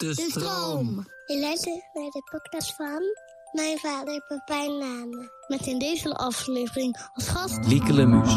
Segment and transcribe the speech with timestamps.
[0.00, 1.06] De stroom.
[1.26, 3.02] Je luistert naar de podcast van
[3.52, 5.30] mijn vader Pepijn Nane.
[5.48, 8.32] Met in deze aflevering als gast Lieke Lemus.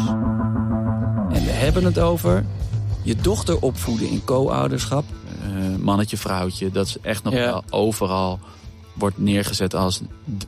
[1.28, 2.46] En we hebben het over
[3.02, 5.04] je dochter opvoeden in co-ouderschap.
[5.46, 7.40] Uh, mannetje, vrouwtje, dat is echt nog Ja.
[7.44, 8.38] wel overal
[8.94, 10.00] wordt neergezet als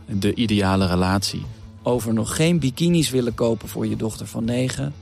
[0.07, 1.43] de ideale relatie.
[1.83, 4.95] Over nog geen bikinis willen kopen voor je dochter van negen.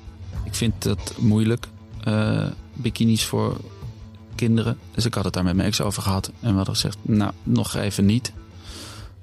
[0.44, 1.68] Ik vind dat moeilijk,
[2.04, 3.56] eh, bikinis voor
[4.34, 4.78] kinderen.
[4.94, 6.26] Dus ik had het daar met mijn ex over gehad.
[6.40, 8.32] En we hadden gezegd, nou, nog even niet.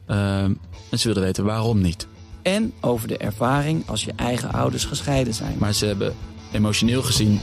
[0.06, 0.54] Ehm,
[0.90, 2.08] en ze wilden weten waarom niet.
[2.42, 5.56] En over de ervaring als je eigen ouders gescheiden zijn.
[5.58, 6.14] Maar ze hebben
[6.52, 7.40] emotioneel gezien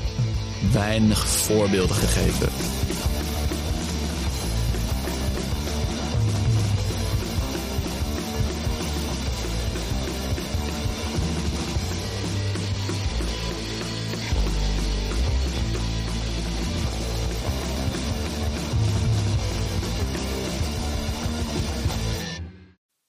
[0.73, 2.49] weinig voorbeelden gegeven.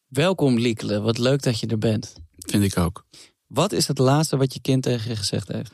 [0.10, 2.16] Welkom Liekele, wat leuk dat je er bent.
[2.38, 3.06] Vind ik ook.
[3.48, 5.72] Wat is het laatste wat je kind tegen je gezegd heeft?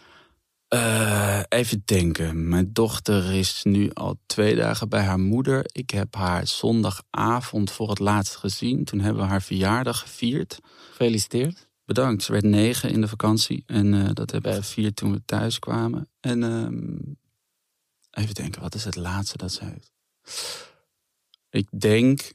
[0.68, 2.48] Eh, even denken.
[2.50, 5.66] Mijn dochter is nu al twee dagen bij haar moeder.
[5.72, 8.84] Ik heb haar zondagavond voor het laatst gezien.
[8.84, 10.60] Toen hebben we haar verjaardag gevierd.
[10.90, 11.68] Gefeliciteerd.
[11.86, 12.24] Bedankt.
[12.24, 13.64] Ze werd negen in de vakantie.
[13.66, 16.10] En eh, dat hebben we gevierd toen we thuis kwamen.
[16.20, 16.98] En ehm,
[18.12, 19.92] even denken, wat is het laatste dat ze heeft?
[21.50, 22.34] Ik denk,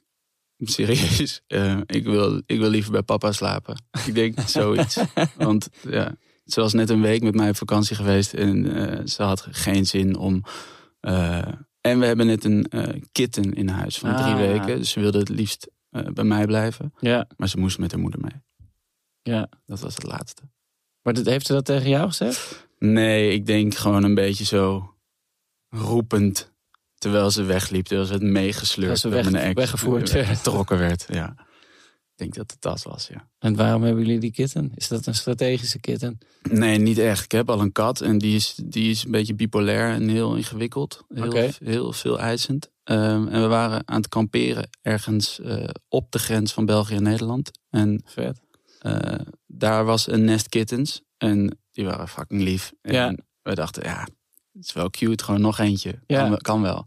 [0.76, 3.82] serieus, eh, ik, wil, ik wil liever bij papa slapen.
[4.06, 4.98] Ik denk zoiets.
[5.36, 8.34] Want ja, ze was net een week met mij op vakantie geweest.
[8.34, 10.42] En eh, ze had geen zin om...
[11.00, 11.48] eh,
[11.80, 12.66] en we hebben net een
[13.12, 14.36] kitten in huis van drie Ah.
[14.36, 14.78] weken.
[14.78, 15.70] Dus ze wilde het liefst
[16.12, 16.92] bij mij blijven.
[17.00, 18.42] Ja, Maar ze moest met haar moeder mee.
[19.22, 19.48] ja.
[19.66, 20.42] Dat was het laatste.
[21.02, 22.68] Maar dat, heeft ze dat tegen jou gezegd?
[22.78, 24.94] Nee, ik denk gewoon een beetje zo
[25.68, 26.49] roepend.
[27.00, 30.26] Terwijl ze wegliep, terwijl ze het meegesleurd ze weg- mijn ex, weggevoerd werd.
[30.26, 31.34] Getrokken werd, ja.
[32.12, 33.28] Ik denk dat het dat was, ja.
[33.38, 34.72] En waarom hebben jullie die kitten?
[34.74, 36.18] Is dat een strategische kitten?
[36.50, 37.24] Nee, niet echt.
[37.24, 40.36] Ik heb al een kat en die is, die is een beetje bipolair en heel
[40.36, 41.04] ingewikkeld.
[41.08, 42.70] Heel, heel veel eisend.
[42.84, 47.02] Ehm, en we waren aan het kamperen ergens eh, op de grens van België en
[47.02, 47.50] Nederland.
[47.70, 48.40] En Vet.
[48.78, 49.14] eh,
[49.46, 51.02] daar was een nest kittens.
[51.16, 52.72] En die waren fucking lief.
[52.82, 53.14] En Ja.
[53.42, 54.06] we dachten, ja,
[54.52, 55.24] het is wel cute.
[55.24, 55.98] Gewoon nog eentje.
[56.06, 56.18] Ja.
[56.20, 56.86] Kan, wel- kan wel.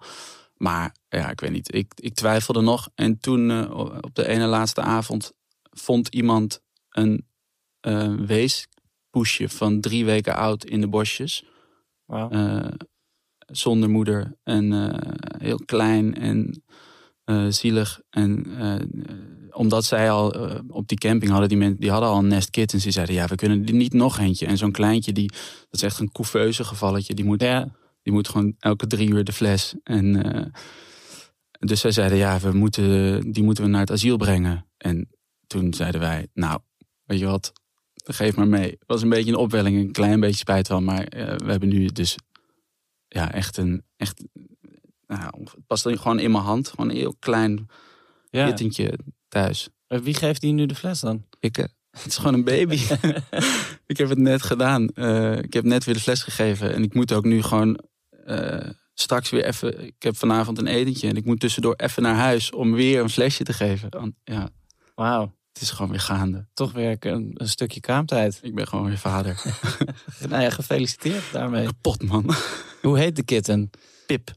[0.57, 1.75] Maar ja, ik weet niet.
[1.75, 2.89] Ik, ik twijfelde nog.
[2.95, 5.33] En toen eh, op de ene laatste avond
[5.71, 7.27] vond iemand een
[7.79, 11.45] eh weespoesje van drie weken oud in de bosjes.
[12.05, 12.29] Wauw.
[12.29, 12.71] Eh,
[13.45, 14.71] zonder moeder en
[15.37, 16.63] heel klein en
[17.53, 18.01] zielig.
[18.09, 18.45] En
[19.53, 22.49] omdat zij al eh, op die camping hadden, die, men, die hadden al een nest
[22.49, 22.83] kittens.
[22.83, 24.45] Die zeiden, ja, we kunnen er niet nog eentje.
[24.45, 27.13] En zo'n kleintje, die, dat is echt een couveuse gevalletje.
[27.13, 27.71] Die moet, Ja,
[28.01, 29.75] die moet gewoon elke drie uur de fles.
[29.83, 30.45] En, eh,
[31.59, 34.65] dus zij zeiden, ja, we moeten, die moeten we naar het asiel brengen.
[34.77, 35.09] En
[35.47, 36.59] toen zeiden wij, nou,
[37.03, 37.51] weet je wat,
[37.93, 38.69] geef maar mee.
[38.69, 40.83] Het was een beetje een opwelling, een klein beetje spijt van.
[40.83, 42.15] Maar eh, we hebben nu dus
[43.07, 44.23] ja, echt een, echt,
[45.07, 46.67] nou, het past gewoon in mijn hand.
[46.67, 47.67] Gewoon een heel klein
[48.29, 48.45] ja.
[48.45, 48.99] kittentje
[49.33, 49.69] thuis.
[49.87, 51.25] Wie geeft die nu de fles dan?
[51.39, 51.65] Ik, eh,
[52.01, 52.79] het is gewoon een baby.
[53.91, 54.87] ik heb het net gedaan.
[54.87, 56.73] Eh, ik heb net weer de fles gegeven.
[56.73, 57.79] En ik moet ook nu gewoon
[58.25, 59.85] eh, straks weer even...
[59.85, 61.07] Ik heb vanavond een etentje.
[61.07, 64.15] En ik moet tussendoor even naar huis om weer een flesje te geven.
[64.23, 64.49] Ja,
[64.95, 66.47] Wauw, het is gewoon weer gaande.
[66.53, 68.39] toch weer een, een stukje kraamtijd.
[68.41, 69.41] Ik ben gewoon weer vader.
[70.29, 71.65] Nou ja, gefeliciteerd daarmee.
[71.65, 72.35] Kapot, man.
[72.81, 73.69] Hoe heet de kitten?
[74.05, 74.31] Pip.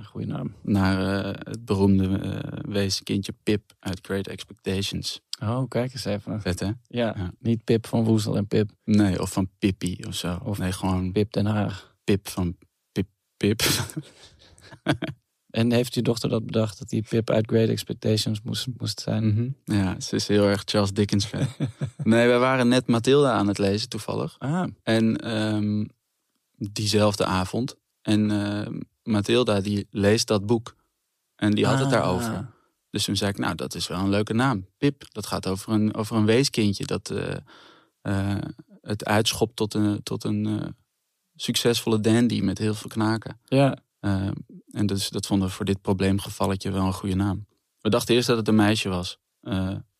[0.00, 0.54] Een goede naam.
[0.62, 5.20] Naar eh, het beroemde eh weeskindje Pip uit Great Expectations.
[5.42, 6.40] Oh, kijk eens even.
[6.40, 6.66] Vet, hè?
[6.66, 7.30] Ja, Ja.
[7.38, 8.70] niet Pip van Woezel en Pip.
[8.84, 10.38] Nee, of van Pippi of zo.
[10.44, 11.94] Of nee, gewoon Pip Den Haag.
[12.04, 12.56] Pip van
[12.92, 13.06] Pip.
[13.36, 13.60] Pip.
[15.50, 19.26] En heeft uw dochter dat bedacht dat die Pip uit Great Expectations moest, moest zijn?
[19.26, 19.48] Mhm.
[19.64, 21.46] Ja, ze is heel erg Charles Dickens fan.
[22.04, 24.36] nee, wij waren net Mathilda aan het lezen toevallig.
[24.38, 25.84] Ah, En ehm,
[26.56, 27.76] diezelfde avond.
[28.02, 30.74] En ehm, Mathilda die leest dat boek.
[31.36, 31.92] En die had het Ah.
[31.92, 32.50] daarover.
[32.90, 34.66] Dus toen zei ik, nou, dat is wel een leuke naam.
[34.78, 36.86] Pip, dat gaat over een, over een weeskindje.
[36.86, 37.36] Dat eh,
[38.00, 38.42] eh,
[38.80, 40.66] het uitschopt tot een, tot een eh,
[41.34, 43.40] succesvolle dandy met heel veel knaken.
[43.44, 43.76] Ja,
[44.70, 47.46] en dus dat vonden we voor dit probleemgevalletje wel een goede naam.
[47.80, 49.18] We dachten eerst dat het een meisje was.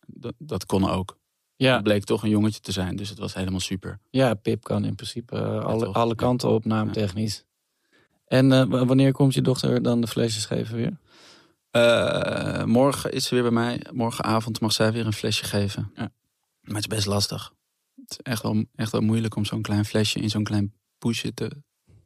[0.05, 1.19] Dat, dat kon ook.
[1.55, 1.73] Ja.
[1.73, 3.99] Het bleek toch een jongetje te zijn, dus het was helemaal super.
[4.09, 7.45] Ja, Pip kan in principe alle, alle kanten op naamtechnisch.
[8.31, 10.97] En wanneer komt je dochter dan de flesjes geven weer?
[12.65, 13.81] morgen is ze weer bij mij.
[13.93, 15.91] Morgenavond mag zij weer een flesje geven.
[15.95, 16.11] Ja.
[16.61, 17.53] Maar het is best lastig.
[17.95, 21.33] Het is echt wel, echt wel moeilijk om zo'n klein flesje in zo'n klein poesje
[21.33, 21.51] te.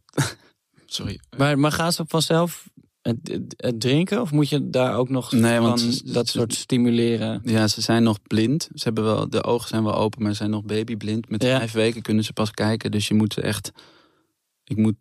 [0.85, 1.19] Sorry.
[1.37, 2.69] Maar, maar gaan ze vanzelf
[3.01, 4.21] het, het, drinken?
[4.21, 7.41] Of moet je daar ook nog nee, want dat soort stimuleren?
[7.43, 8.69] Ja, ze zijn nog blind.
[8.73, 11.29] Ze hebben wel, de ogen zijn wel open, maar ze zijn nog babyblind.
[11.29, 12.91] Met vijf weken kunnen ze pas kijken.
[12.91, 13.71] Dus je moet echt.
[14.63, 14.95] Ik moet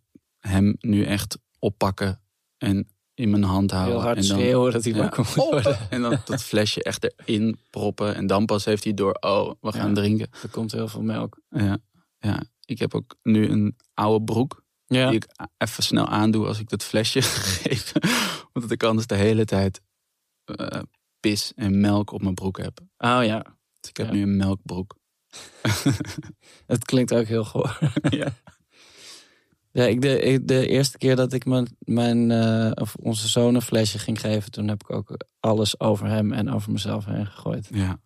[0.48, 2.20] hem nu echt oppakken
[2.58, 3.94] en in mijn hand houden.
[3.94, 5.90] Heel hard en dan, schreeuwen dat hij wakker moet worden.
[5.90, 8.14] En dan dat flesje echt erin proppen.
[8.14, 10.28] En dan pas heeft hij door, oh, we gaan drinken.
[10.42, 11.40] Er komt heel veel melk.
[11.48, 11.78] Ja,
[12.18, 14.62] ja, ik heb ook nu een oude broek.
[14.86, 15.26] Die ik
[15.58, 17.22] even snel aandoe als ik dat flesje
[17.62, 17.92] geef.
[18.52, 19.80] Want ik anders de hele tijd
[20.60, 20.82] uh,
[21.20, 22.80] pis en melk op mijn broek heb.
[22.96, 23.42] Oh ja.
[23.80, 24.96] Dus ik heb nu een melkbroek.
[26.66, 27.78] Het klinkt ook heel goor.
[28.10, 28.32] ja.
[29.74, 33.62] Ja, ik de, de eerste keer dat ik mijn, mijn uh, of onze zoon een
[33.62, 37.68] flesje ging geven, toen heb ik ook alles over hem en over mezelf heen gegooid.
[37.72, 38.00] Ja.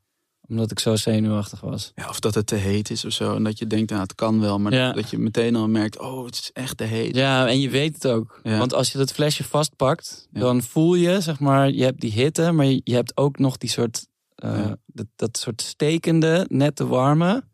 [0.47, 1.93] Omdat ik zo zenuwachtig was.
[1.95, 3.35] Ja, of dat het te heet is of zo.
[3.35, 4.59] En dat je denkt, nou, het kan wel.
[4.59, 4.93] Maar ja.
[4.93, 7.17] dat je meteen al merkt, oh, het is echt te heet.
[7.17, 8.41] Ja, en je weet het ook.
[8.43, 8.59] Ja.
[8.59, 12.53] Want als je dat flesje vastpakt, dan voel je, zeg maar, je hebt die hitte,
[12.53, 14.07] maar je, hebt ook nog die soort,
[14.45, 17.45] uh, dat, dat soort stekende, net te warme.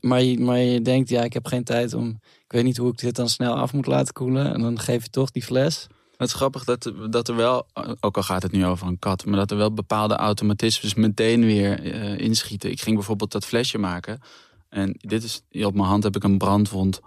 [0.00, 2.08] Maar, je, maar je denkt, ja, ik heb geen tijd om
[2.44, 4.54] ik weet niet hoe ik dit dan snel af moet laten koelen.
[4.54, 5.86] En dan geef je toch die fles.
[6.16, 7.66] Het is grappig dat, dat er wel,
[8.00, 11.44] ook al gaat het nu over een kat, maar dat er wel bepaalde automatismes meteen
[11.44, 12.70] weer uh, inschieten.
[12.70, 14.20] Ik ging bijvoorbeeld dat flesje maken.
[14.68, 17.00] En dit is, op mijn hand heb ik een brandwond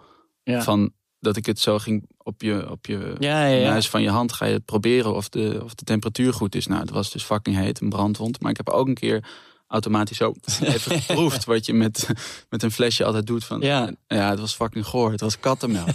[0.46, 4.34] van dat ik het zo ging op je, op je ja, ja, van je hand
[4.34, 6.68] ga je het proberen of de, of de temperatuur goed is.
[6.68, 8.42] Nou, het was dus fucking heet, een brandwond.
[8.42, 9.26] Maar ik heb ook een keer
[9.74, 12.08] automatisch zo even geproefd wat je met,
[12.50, 13.44] met een flesje altijd doet.
[13.44, 13.92] Van, ja.
[14.08, 15.12] ja, het was fucking goor.
[15.12, 15.90] Het was kattenmelk.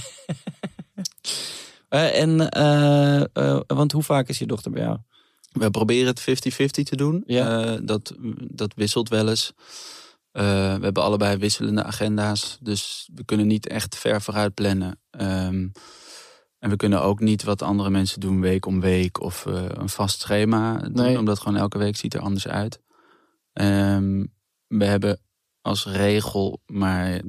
[1.91, 4.99] uh, en, uh, uh, want hoe vaak is je dochter bij jou?
[5.53, 6.25] We proberen het 50-50
[6.83, 7.23] te doen.
[7.27, 7.77] Ja.
[7.77, 9.53] dat, dat wisselt wel eens.
[10.33, 12.59] we hebben allebei wisselende agenda's.
[12.61, 15.01] Dus we kunnen niet echt ver vooruit plannen.
[15.21, 15.73] Um,
[16.59, 20.21] en we kunnen ook niet wat andere mensen doen week om week of een vast
[20.21, 21.19] schema doen, nee.
[21.19, 22.81] omdat gewoon elke week ziet er anders uit.
[23.61, 24.33] Um,
[24.67, 25.21] we hebben
[25.61, 27.21] als regel, maar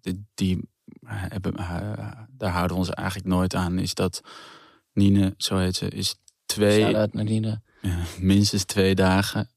[0.00, 0.68] die, die
[1.06, 4.20] hebben, uh, daar houden we ons eigenlijk nooit aan, is dat
[4.92, 6.16] Nine, zo heet ze, is
[6.46, 6.96] twee.
[6.96, 7.62] Uit naar Nine.
[8.18, 9.50] minstens twee dagen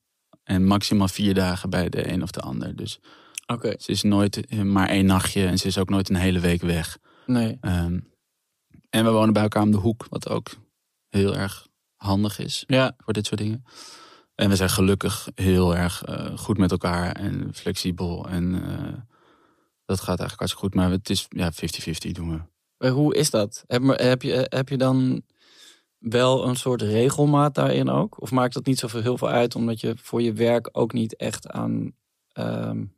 [0.44, 2.76] en maximaal vier dagen bij de een of de ander.
[2.76, 3.00] Dus
[3.48, 3.76] okay.
[3.80, 6.62] ze is nooit eh, maar één nachtje en ze is ook nooit een hele week
[6.62, 6.98] weg.
[7.26, 7.58] Nee.
[7.62, 8.12] Um,
[8.90, 10.50] en we wonen bij elkaar om de hoek, wat ook
[11.10, 12.96] heel erg handig is ja.
[12.98, 13.64] voor dit soort dingen.
[14.38, 18.28] En we zijn gelukkig heel erg uh, goed met elkaar en flexibel.
[18.30, 18.94] En uh,
[19.86, 20.74] dat gaat eigenlijk hartstikke goed.
[20.74, 22.40] Maar het is ja, 50-50 doen we.
[22.78, 23.64] Maar hoe is dat?
[23.68, 25.22] Heb, heb, je, heb je dan
[25.98, 28.22] wel een soort regelmaat daarin ook?
[28.22, 31.16] Of maakt dat niet zoveel heel veel uit, omdat je voor je werk ook niet
[31.16, 31.92] echt aan.
[32.34, 32.96] Um,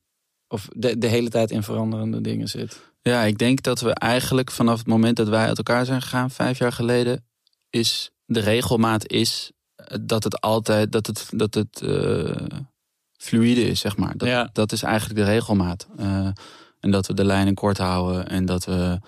[0.47, 2.81] of de, de hele tijd in veranderende dingen zit?
[3.01, 6.31] Ja, ik denk dat we eigenlijk vanaf het moment dat wij uit elkaar zijn gegaan,
[6.31, 7.25] vijf jaar geleden,
[7.69, 9.51] is de regelmaat is
[10.01, 12.35] dat het altijd dat het, dat het uh,
[13.17, 14.17] fluïde is, zeg maar.
[14.17, 14.49] Dat, ja.
[14.53, 15.87] dat is eigenlijk de regelmaat.
[15.99, 16.27] Uh,
[16.79, 18.99] en dat we de lijnen kort houden en dat we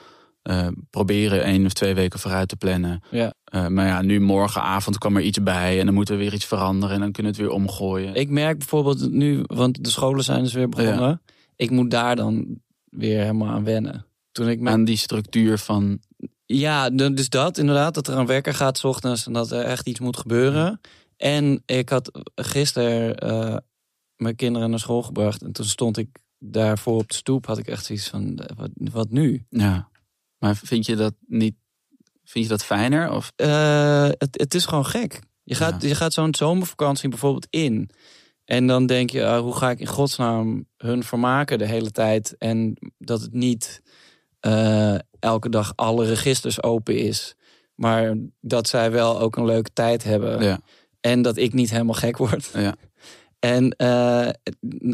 [0.44, 3.04] uh, proberen één of twee weken vooruit te plannen.
[3.10, 3.34] Ja.
[3.70, 6.96] maar ja, nu morgenavond kwam er iets bij en dan moeten we weer iets veranderen
[6.96, 8.16] en dan kunnen we het weer omgooien.
[8.16, 11.22] Ik merk bijvoorbeeld nu, want de scholen zijn dus weer begonnen.
[11.56, 12.60] Ik moet daar dan
[12.90, 14.06] weer helemaal aan wennen.
[14.32, 14.68] Toen ik.
[14.68, 16.00] Aan die structuur van
[16.54, 17.94] ja, dus dat inderdaad.
[17.94, 20.82] Dat er een wekker gaat s ochtends en dat er echt iets moet gebeuren.
[21.18, 23.58] En ik had gisteren uh,
[24.16, 25.42] mijn kinderen naar school gebracht.
[25.42, 27.46] En toen stond ik daarvoor op de stoep.
[27.46, 29.46] Had ik echt zoiets van, eh, wat, wat nu?
[29.50, 29.90] Ja,
[30.38, 31.56] maar vind je dat niet...
[32.24, 33.12] Vind je dat fijner?
[33.12, 33.32] Of?
[33.36, 35.22] Uh, het, het is gewoon gek.
[35.44, 37.90] Je gaat, je gaat zo'n zomervakantie bijvoorbeeld in.
[38.46, 42.36] En dan denk je, uh, hoe ga ik in godsnaam hun vermaken de hele tijd?
[42.38, 43.82] En dat het niet
[44.48, 47.36] uh, elke dag alle registers open is.
[47.76, 50.44] Maar dat zij wel ook een leuke tijd hebben.
[50.44, 50.60] Ja.
[51.00, 52.52] En dat ik niet helemaal gek word.
[52.54, 52.76] Ja.
[53.40, 54.30] En uh,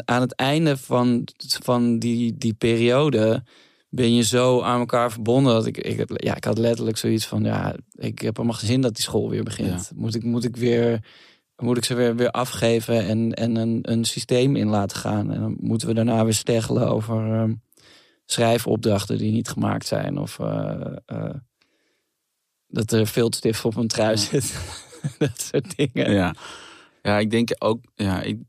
[0.05, 1.27] aan het einde van,
[1.63, 3.43] van die, die periode
[3.89, 5.53] ben je zo aan elkaar verbonden.
[5.53, 8.81] Dat ik, ik, ja, ik had letterlijk zoiets van: ja, ik heb helemaal geen zin
[8.81, 9.91] dat die school weer begint.
[9.95, 10.99] Moet, ik, moet ik weer.
[11.57, 15.31] Moet ik ze weer, weer afgeven en, en een, een systeem in laten gaan?
[15.31, 17.53] En dan moeten we daarna weer steggelen over uh,
[18.31, 20.17] schrijfopdrachten die niet gemaakt zijn.
[20.17, 21.29] Of, uh,
[22.67, 24.15] dat er viltstift op een trui Ja.
[24.17, 24.59] zit.
[25.17, 26.11] dat soort dingen.
[26.13, 26.35] Ja,
[27.01, 28.39] ja ik denk ook, ja, ik,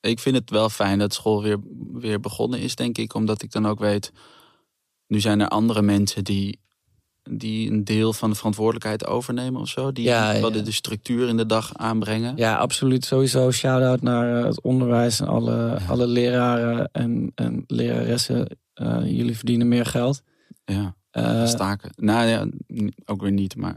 [0.00, 1.58] ik vind het wel fijn dat school weer,
[1.92, 3.14] weer begonnen is, denk ik.
[3.14, 4.12] Omdat ik dan ook weet,
[5.06, 6.60] nu zijn er andere mensen die,
[7.30, 9.92] die een deel van de verantwoordelijkheid overnemen of zo.
[9.92, 10.40] Die Ja, ja.
[10.40, 12.36] wel de, de structuur in de dag aanbrengen.
[12.36, 13.04] Ja, absoluut.
[13.04, 18.58] Sowieso shout-out naar eh, het onderwijs en alle, alle leraren en, en leraressen.
[18.78, 20.22] Eh, jullie verdienen meer geld.
[20.64, 21.90] Ja, Eh, staken.
[21.96, 22.46] Nou ja,
[23.04, 23.76] ook weer niet, maar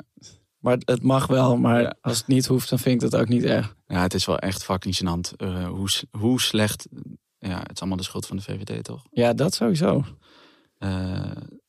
[0.59, 1.95] maar het mag wel, maar Ja.
[2.01, 3.75] als het niet hoeft, dan vind ik dat ook niet erg.
[3.87, 5.35] ja, het is wel echt fucking gênant.
[5.37, 6.87] eh, hoe, hoe slecht,
[7.37, 9.03] ja, het is allemaal de schuld van de VVD toch?
[9.11, 10.03] Ja, dat sowieso.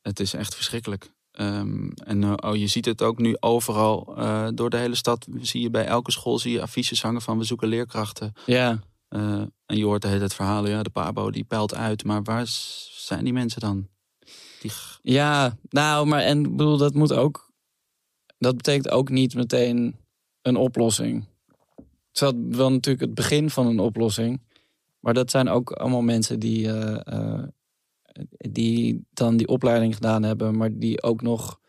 [0.03, 1.12] Het is echt verschrikkelijk.
[1.33, 4.15] Ehm, en oh, je ziet het ook nu overal
[4.55, 5.27] door de hele stad.
[5.41, 8.33] Zie je bij elke school zie je affiches hangen van we zoeken leerkrachten.
[8.47, 8.81] Ja,
[9.12, 10.71] Eh, en je hoort de hele tijd verhalen.
[10.71, 12.04] Ja, de Pabo die peilt uit.
[12.04, 13.88] Maar waar zijn die mensen dan?
[14.61, 14.71] Die,
[15.02, 17.50] ja nou, maar en ik bedoel, dat moet ook.
[18.38, 19.97] Dat betekent ook niet meteen
[20.42, 21.25] een oplossing.
[22.12, 24.40] Het is wel natuurlijk het begin van een oplossing.
[25.00, 27.42] Maar dat zijn ook allemaal mensen die, eh, eh,
[28.50, 31.61] die dan die opleiding gedaan hebben, maar die ook nog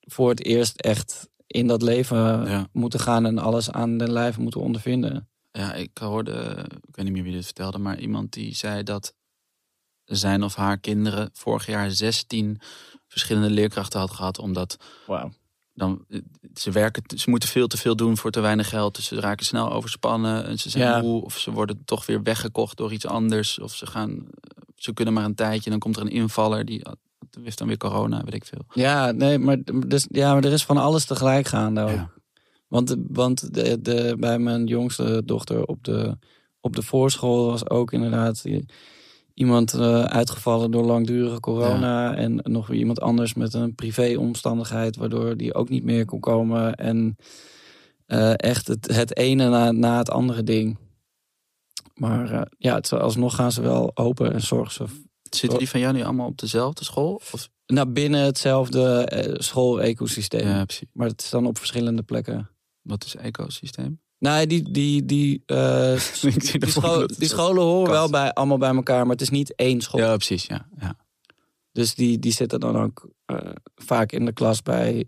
[0.00, 2.16] voor het eerst echt in dat leven
[2.48, 2.68] Ja.
[2.72, 5.29] moeten gaan en alles aan den lijve moeten ondervinden.
[5.52, 9.14] Ja, ik hoorde, ik weet niet meer wie dit vertelde, maar iemand die zei dat
[10.04, 12.60] zijn of haar kinderen vorig jaar 16
[13.08, 14.38] verschillende leerkrachten had gehad.
[14.38, 14.76] Omdat
[15.06, 15.32] Wauw.
[15.74, 16.04] dan,
[16.54, 18.94] ze werken, ze moeten veel te veel doen voor te weinig geld.
[18.94, 21.00] Dus ze raken snel overspannen en ze zijn Ja.
[21.00, 21.22] moe.
[21.24, 23.58] Of ze worden toch weer weggekocht door iets anders.
[23.58, 24.26] Of ze gaan,
[24.76, 25.70] ze kunnen maar een tijdje.
[25.70, 26.82] Dan komt er een invaller die
[27.40, 28.64] heeft dan weer corona, weet ik veel.
[28.74, 31.90] Ja, nee, maar, dus, ja, maar er is van alles tegelijk gaande ook.
[31.90, 32.10] Ja.
[32.70, 36.16] Want, want de, de, bij mijn jongste dochter op de,
[36.60, 38.44] op de voorschool was ook inderdaad
[39.34, 42.14] iemand eh, uitgevallen door langdurige corona.
[42.14, 46.74] En nog weer iemand anders met een privéomstandigheid, waardoor die ook niet meer kon komen.
[46.74, 47.16] En
[48.06, 50.78] eh, echt het, het ene na, na het andere ding.
[51.94, 54.84] Maar eh, ja, het, alsnog gaan ze wel open en zorgen ze.
[55.22, 57.14] Zitten die van jou nu allemaal op dezelfde school?
[57.14, 57.48] Of?
[57.66, 59.06] Nou, binnen hetzelfde
[59.38, 60.48] school-ecosysteem.
[60.48, 60.88] Ja, precies.
[60.92, 62.50] Maar het is dan op verschillende plekken.
[62.90, 64.00] Wat is ecosysteem?
[64.18, 66.00] Nee, die, die, die, eh,
[67.18, 70.00] die, scholen horen wel bij, allemaal bij elkaar, maar het is niet één school.
[70.00, 70.46] Ja, precies.
[70.46, 70.96] Ja, ja.
[71.72, 73.36] Dus die, die zitten dan ook eh,
[73.74, 75.04] vaak in de klas bij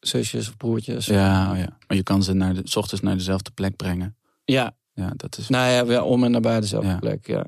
[0.00, 1.06] zusjes of broertjes.
[1.06, 4.16] Ja, oh ja, maar je kan ze naar de, 's ochtends naar dezelfde plek brengen.
[4.44, 5.48] Ja, Ja, dat is.
[5.48, 6.98] nou ja, weer om en nabij dezelfde Ja.
[6.98, 7.26] plek.
[7.26, 7.46] Ja.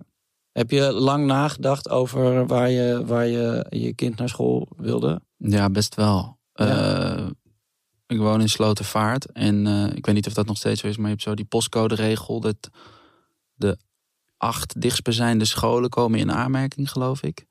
[0.53, 5.21] Heb je lang nagedacht over waar je, waar je je kind naar school wilde?
[5.37, 6.39] Ja, best wel.
[6.53, 7.17] Ja.
[7.17, 7.27] Eh,
[8.07, 9.33] ik woon in Slotervaart.
[9.33, 11.35] En eh, ik weet niet of dat nog steeds zo is, maar je hebt zo
[11.35, 12.41] die postcode-regel.
[12.41, 12.71] Dat
[13.55, 13.79] de
[14.37, 17.47] acht dichtstbijzijnde scholen komen in aanmerking, geloof ik.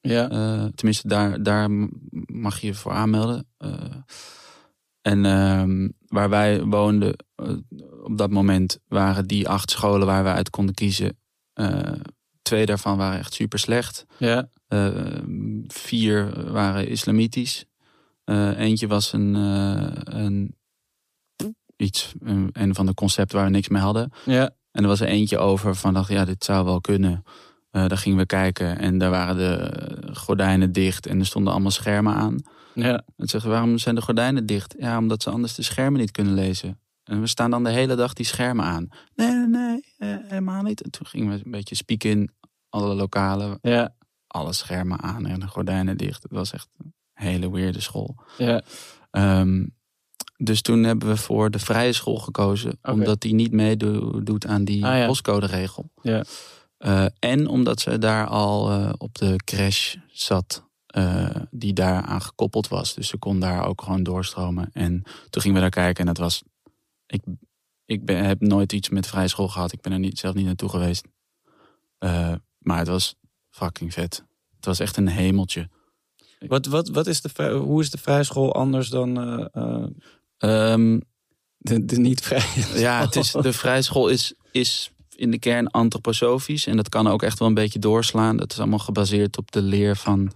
[0.00, 0.30] Ja.
[0.30, 1.70] Eh, tenminste, daar, daar
[2.26, 3.48] mag je je voor aanmelden.
[3.58, 3.72] Eh,
[5.02, 7.16] en ehm, waar wij woonden
[8.02, 11.18] op dat moment waren die acht scholen waar we uit konden kiezen.
[12.42, 14.06] twee daarvan waren echt super slecht.
[14.18, 14.48] ja.
[15.66, 17.66] Vier waren islamitisch.
[18.26, 20.54] Eh, eentje was een, eh, een
[21.76, 24.12] iets, een, een van de concepten waar we niks mee hadden.
[24.24, 24.50] Ja.
[24.70, 27.22] En er was er eentje over van dacht, ja, dit zou wel kunnen.
[27.70, 31.70] Eh, daar gingen we kijken en daar waren de gordijnen dicht en er stonden allemaal
[31.70, 32.42] schermen aan.
[32.74, 33.02] Ja.
[33.16, 34.74] En zeggen, waarom zijn de gordijnen dicht?
[34.78, 36.80] Ja, omdat ze anders de schermen niet kunnen lezen.
[37.04, 38.88] En we staan dan de hele dag die schermen aan.
[39.14, 40.82] Nee, nee, nee, eh, helemaal niet.
[40.82, 42.30] En toen gingen we een beetje spieken in
[42.68, 43.94] alle lokalen Ja.
[44.26, 46.22] alle schermen aan en de gordijnen dicht.
[46.22, 46.68] Het was echt
[47.16, 48.14] hele weirde school.
[48.38, 48.62] Ja.
[49.10, 49.66] Ehm,
[50.36, 52.78] dus toen hebben we voor de vrije school gekozen.
[52.82, 55.06] Omdat die niet meedoet aan die Ah, ja.
[55.06, 55.90] postcode-regel.
[56.02, 56.24] Ja.
[56.78, 60.64] Eh, en omdat ze daar al eh, op de crash zat.
[60.86, 62.94] eh, die daaraan gekoppeld was.
[62.94, 64.70] Dus ze kon daar ook gewoon doorstromen.
[64.72, 66.42] En toen gingen we daar kijken en het was...
[67.06, 67.22] Ik,
[67.84, 69.72] ik ben, heb nooit iets met vrije school gehad.
[69.72, 71.04] Ik ben er niet, zelf niet naartoe geweest.
[72.58, 73.14] Maar het was
[73.50, 74.24] fucking vet.
[74.56, 75.68] Het was echt een hemeltje.
[76.38, 79.84] Wat, wat, wat is de, vrij- hoe is de vrijschool anders dan eh, eh,
[80.38, 81.00] Ehm,
[81.56, 86.66] de, de niet vrije ja, het is, de vrijschool is, is in de kern antroposofisch.
[86.66, 88.36] En dat kan ook echt wel een beetje doorslaan.
[88.36, 90.32] Dat is allemaal gebaseerd op de leer van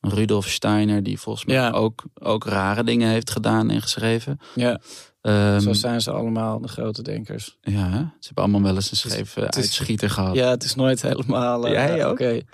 [0.00, 1.02] Rudolf Steiner.
[1.02, 1.70] Die volgens mij Ja.
[1.70, 4.38] ook, ook rare dingen heeft gedaan en geschreven.
[4.54, 4.80] Ja,
[5.22, 7.58] Ehm, zo zijn ze allemaal, de grote denkers.
[7.60, 7.98] ja, hè?
[7.98, 10.34] ze hebben allemaal wel eens een scheef eh, uitschieter gehad.
[10.34, 11.66] Ja, het is nooit helemaal...
[11.66, 12.20] eh, Jij ook?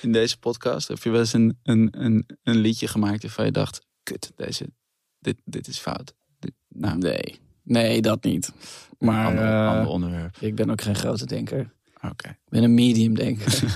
[0.00, 3.50] In deze podcast heb je wel eens een, een, een, een liedje gemaakt waarvan je
[3.52, 3.80] dacht...
[4.02, 4.66] Kut, deze,
[5.18, 6.14] dit, dit is fout.
[6.38, 7.40] Dit, nou, Nee.
[7.62, 8.52] Nee, dat niet.
[8.98, 10.36] Maar ander, eh, ander onderwerp.
[10.40, 11.72] ik ben ook geen grote denker.
[12.10, 12.28] Oké.
[12.28, 13.62] Ik ben een medium denker.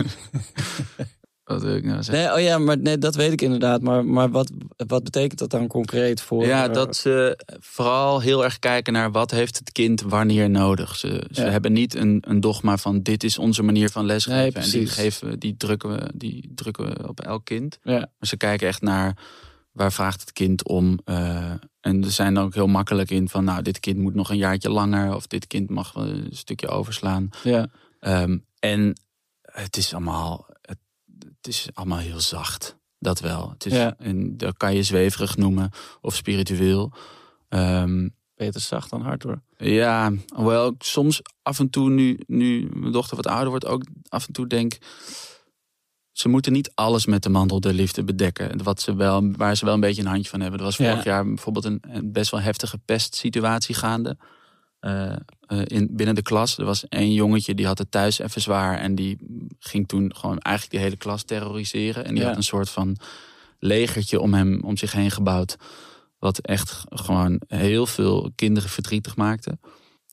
[1.46, 2.24] Wat wil ik nou zeggen?
[2.24, 3.82] Nee, oh ja, maar nee, dat weet ik inderdaad.
[3.82, 4.50] Maar, maar wat,
[4.86, 6.46] wat betekent dat dan concreet voor...
[6.46, 10.96] Ja, eh, dat ze vooral heel erg kijken naar wat heeft het kind wanneer nodig.
[10.96, 11.50] Ze, ze Ja.
[11.50, 14.60] hebben niet een, een dogma van dit is onze manier van lesgeven.
[14.60, 17.78] Nee, en die, geven, die, drukken we, die drukken we op elk kind.
[17.82, 19.16] Ja, Maar ze kijken echt naar
[19.72, 20.98] waar vraagt het kind om.
[21.04, 21.50] eh,
[21.80, 24.36] en er zijn er ook heel makkelijk in van nou, dit kind moet nog een
[24.36, 25.14] jaartje langer.
[25.14, 27.28] Of dit kind mag een stukje overslaan.
[27.42, 27.66] ja.
[28.00, 29.00] Ehm, en
[29.42, 30.46] het is allemaal,
[31.46, 32.76] het, is allemaal heel zacht.
[32.98, 33.50] Dat wel.
[33.50, 33.94] Het is, Ja.
[33.98, 36.92] En dat kan je zweverig noemen of spiritueel.
[37.48, 39.42] Ehm, beter zacht dan hard hoor.
[39.58, 43.84] ja, hoewel ik soms af en toe, nu, nu mijn dochter wat ouder wordt, ook
[44.08, 44.78] af en toe denk.
[46.12, 48.62] Ze moeten niet alles met de mantel der liefde bedekken.
[48.62, 50.58] Wat ze wel, waar ze wel een beetje een handje van hebben.
[50.58, 50.88] Er was Ja.
[50.88, 54.16] vorig jaar bijvoorbeeld een, een best wel heftige pestsituatie gaande.
[54.80, 55.16] Eh, eh,
[55.64, 56.58] in, binnen de klas.
[56.58, 58.78] Er was één jongetje die had het thuis even zwaar.
[58.78, 59.18] En die
[59.58, 62.04] ging toen gewoon eigenlijk de hele klas terroriseren.
[62.04, 62.28] En die Ja.
[62.28, 62.96] had een soort van
[63.58, 65.56] legertje om hem om zich heen gebouwd.
[66.18, 69.58] Wat echt gewoon heel veel kinderen verdrietig maakte.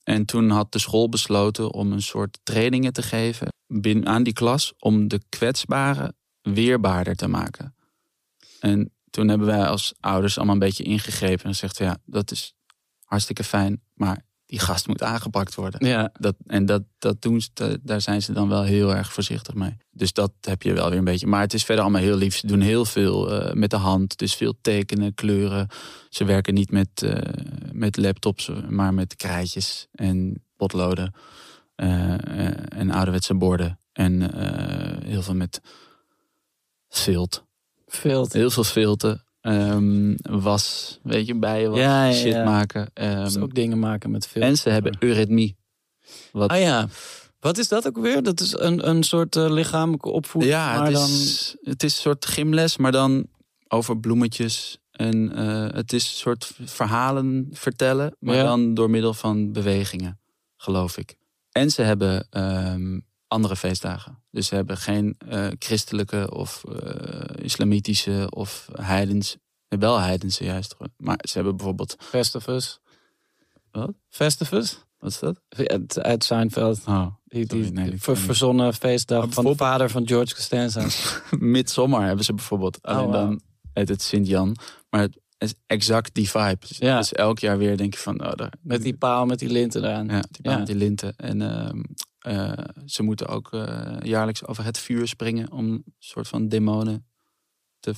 [0.04, 4.34] En toen had de school besloten om een soort trainingen te geven binnen, aan die
[4.34, 4.74] klas.
[4.80, 7.76] Om de kwetsbaren weerbaarder te maken.
[8.60, 11.46] En toen hebben wij als ouders allemaal een beetje ingegrepen.
[11.46, 12.54] En gezegd, ja, dat is
[13.04, 13.82] hartstikke fijn.
[13.94, 15.88] Maar die gast moet aangepakt worden.
[15.88, 19.54] Ja, Dat, en dat, dat doen ze, daar zijn ze dan wel heel erg voorzichtig
[19.54, 19.78] mee.
[19.92, 21.28] Dus dat heb je wel weer een beetje.
[21.28, 22.36] Maar het is verder allemaal heel lief.
[22.36, 24.18] Ze doen heel veel eh, met de hand.
[24.18, 25.68] Dus veel tekenen, kleuren.
[26.10, 27.34] Ze werken niet met, eh,
[27.72, 31.14] met laptops, maar met krijtjes en potloden.
[31.76, 33.80] eh, en ouderwetse borden.
[33.94, 34.36] En
[35.06, 35.62] heel veel met
[36.90, 37.44] vilt.
[37.88, 38.38] veel te...
[38.38, 39.24] Heel veel filten.
[39.44, 42.44] Ehm, was, weet je, bijen was, Ja, ja, shit ja.
[42.44, 42.92] maken.
[42.94, 44.42] Dus ook dingen maken met veel.
[44.42, 45.56] en ze hebben eurythmie.
[46.32, 46.88] Wat Ah ja,
[47.40, 48.24] wat is dat ook weer?
[48.24, 50.54] Dat is een, een soort eh, lichamelijke opvoeding.
[50.54, 51.10] Ja, maar het dan...
[51.10, 53.28] is, het is een soort gymles, maar dan
[53.68, 54.78] over bloemetjes.
[54.92, 60.20] En eh, het is een soort verhalen vertellen, maar dan door middel van bewegingen,
[60.58, 61.16] geloof ik.
[61.52, 63.00] En ze hebben ehm,
[63.34, 64.24] andere feestdagen.
[64.32, 69.38] Dus ze hebben geen eh, christelijke of eh, islamitische of heidens.
[69.68, 70.76] eh, Wel heidense juist.
[70.98, 71.96] Maar ze hebben bijvoorbeeld.
[72.00, 72.80] Festivus.
[73.72, 73.92] Wat?
[74.10, 74.78] Festivus?
[74.98, 75.40] Wat is dat?
[75.50, 76.82] Uit, uit Seinfeld.
[76.88, 80.86] Oh, Die, nee, ver- verzonnen feestdag van de vader van George Costanza.
[81.56, 82.82] Midsommar hebben ze bijvoorbeeld.
[82.82, 83.26] Alleen Oh, wauw.
[83.26, 83.42] dan
[83.74, 84.56] heet het Sint-Jan.
[84.90, 86.58] Maar het is exact die vibe.
[86.68, 86.98] Dus, Ja.
[86.98, 88.26] dus elk jaar weer denk je van...
[88.26, 90.08] Oh, daar, met die paal met die linten eraan.
[90.08, 90.58] ja, die, Ja.
[90.58, 91.16] met die linten.
[91.16, 91.82] En ehm,
[92.24, 92.54] eh,
[92.86, 95.52] ze moeten ook eh, jaarlijks over het vuur springen...
[95.52, 97.06] om een soort van demonen
[97.80, 97.94] te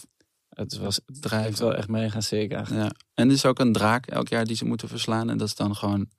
[0.50, 1.48] Het was het drijven.
[1.48, 2.84] heeft wel echt mega sick eigenlijk.
[2.84, 2.92] Ja.
[3.14, 5.30] En er is ook een draak elk jaar die ze moeten verslaan.
[5.30, 6.10] En dat is dan gewoon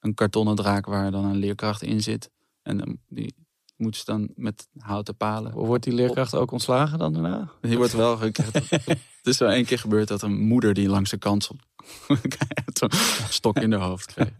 [0.00, 2.30] een kartonnen draak waar dan een leerkracht in zit.
[2.62, 3.34] En dan, die
[3.76, 7.50] moeten ze dan met houten palen Wordt die leerkracht ook ontslagen dan daarna?
[7.60, 8.18] Hier wordt wel.
[8.20, 11.62] Het is wel één keer gebeurd dat een moeder die langs de kant stond,
[12.78, 12.90] zo'n
[13.28, 14.32] stok in haar hoofd kreeg.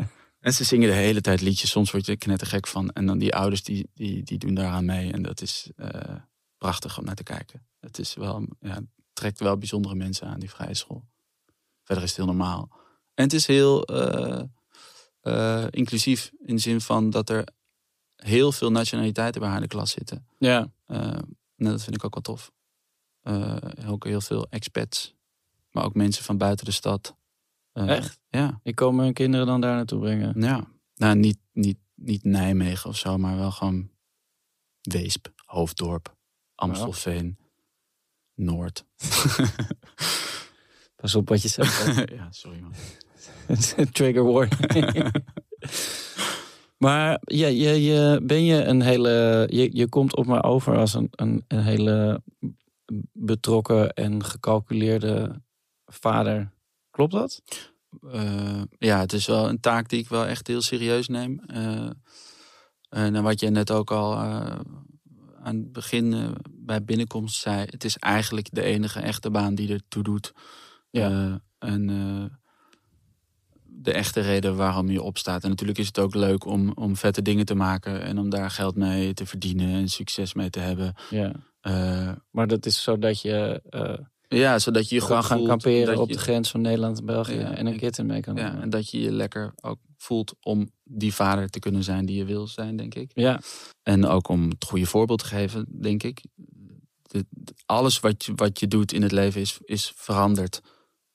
[0.42, 1.70] En ze zingen de hele tijd liedjes.
[1.70, 2.90] Soms word je er knettergek van.
[2.90, 5.12] En dan die ouders die, die, die doen daaraan mee.
[5.12, 6.14] En dat is eh,
[6.58, 7.66] prachtig om naar te kijken.
[7.80, 8.80] Het is wel, ja,
[9.12, 11.04] trekt wel bijzondere mensen aan, die vrije school.
[11.82, 12.68] Verder is het heel normaal.
[13.14, 14.42] En het is heel eh,
[15.20, 17.48] eh, inclusief in de zin van dat er
[18.16, 20.26] heel veel nationaliteiten bij haar in de klas zitten.
[20.38, 20.70] Ja.
[20.86, 22.52] Nou, dat vind ik ook wel tof.
[23.86, 25.14] Ook heel veel expats.
[25.70, 27.16] Maar ook mensen van buiten de stad.
[27.72, 28.20] Eh, Echt?
[28.28, 28.60] Ja.
[28.62, 30.40] Die komen hun kinderen dan daar naartoe brengen.
[30.40, 30.64] ja.
[30.94, 33.90] Nou, niet, niet, niet Nijmegen of zo, maar wel gewoon
[34.80, 36.16] Weesp, Hoofddorp,
[36.54, 37.38] Amstelveen,
[38.34, 38.84] Noord.
[40.96, 41.94] Pas op wat je zegt.
[42.18, 42.72] ja, sorry man.
[43.92, 45.10] Trigger warning.
[46.76, 49.46] maar ja, je, je, ben je een hele.
[49.50, 52.22] Je, je komt op me over als een, een, een hele
[53.12, 55.42] betrokken en gecalculeerde
[55.86, 56.52] vader.
[56.92, 57.42] Klopt dat?
[58.12, 61.40] Eh, ja, het is wel een taak die ik wel echt heel serieus neem.
[61.46, 61.90] Eh,
[62.88, 64.60] en wat je net ook al eh,
[65.42, 70.02] aan het begin bij binnenkomst zei, het is eigenlijk de enige echte baan die ertoe
[70.02, 70.32] doet.
[70.90, 71.40] Ja.
[71.58, 71.86] En
[73.64, 75.42] de echte reden waarom je opstaat.
[75.42, 78.50] En natuurlijk is het ook leuk om, om vette dingen te maken en om daar
[78.50, 80.94] geld mee te verdienen en succes mee te hebben.
[81.10, 81.32] Ja.
[82.30, 83.98] Maar dat is zodat je eh,
[84.38, 87.34] ja, zodat je goed gaan voelt, kamperen op je- de grens van Nederland en België
[87.34, 90.34] Ja, en een en- kitten mee kan Ja, en dat je je lekker ook voelt
[90.40, 93.10] om die vader te kunnen zijn die je wil zijn, denk ik.
[93.14, 93.40] ja.
[93.82, 96.20] En ook om het goede voorbeeld te geven, denk ik.
[97.02, 97.26] De-
[97.66, 100.60] alles wat je, wat je doet in het leven is, is veranderd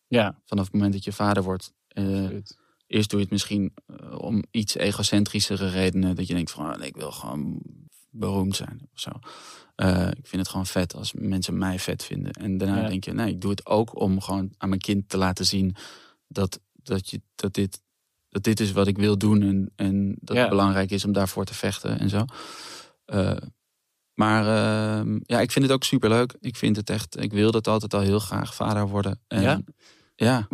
[0.07, 0.41] ja.
[0.45, 1.73] vanaf het moment dat je vader wordt.
[1.87, 2.29] Eh,
[2.87, 6.15] eerst doe je het misschien eh, om iets egocentrischere redenen.
[6.15, 7.61] Dat je denkt van, ah, ik wil gewoon
[8.09, 9.09] beroemd zijn of zo.
[9.77, 12.31] Eh, ik vind het gewoon vet als mensen mij vet vinden.
[12.31, 12.87] En daarna Ja.
[12.87, 15.75] denk je, nee, ik doe het ook om gewoon aan mijn kind te laten zien
[16.27, 17.81] dat, dat, je, dat, dit,
[18.29, 19.41] dat dit is wat ik wil doen.
[19.41, 20.41] En, en dat Ja.
[20.41, 22.25] het belangrijk is om daarvoor te vechten en zo.
[23.05, 23.37] Eh,
[24.13, 26.35] maar ehm, ja, ik vind het ook superleuk.
[26.39, 29.19] Ik vind het echt, ik wilde het altijd al heel graag vader worden.
[29.27, 29.59] En, Ja?
[30.15, 30.47] Ja,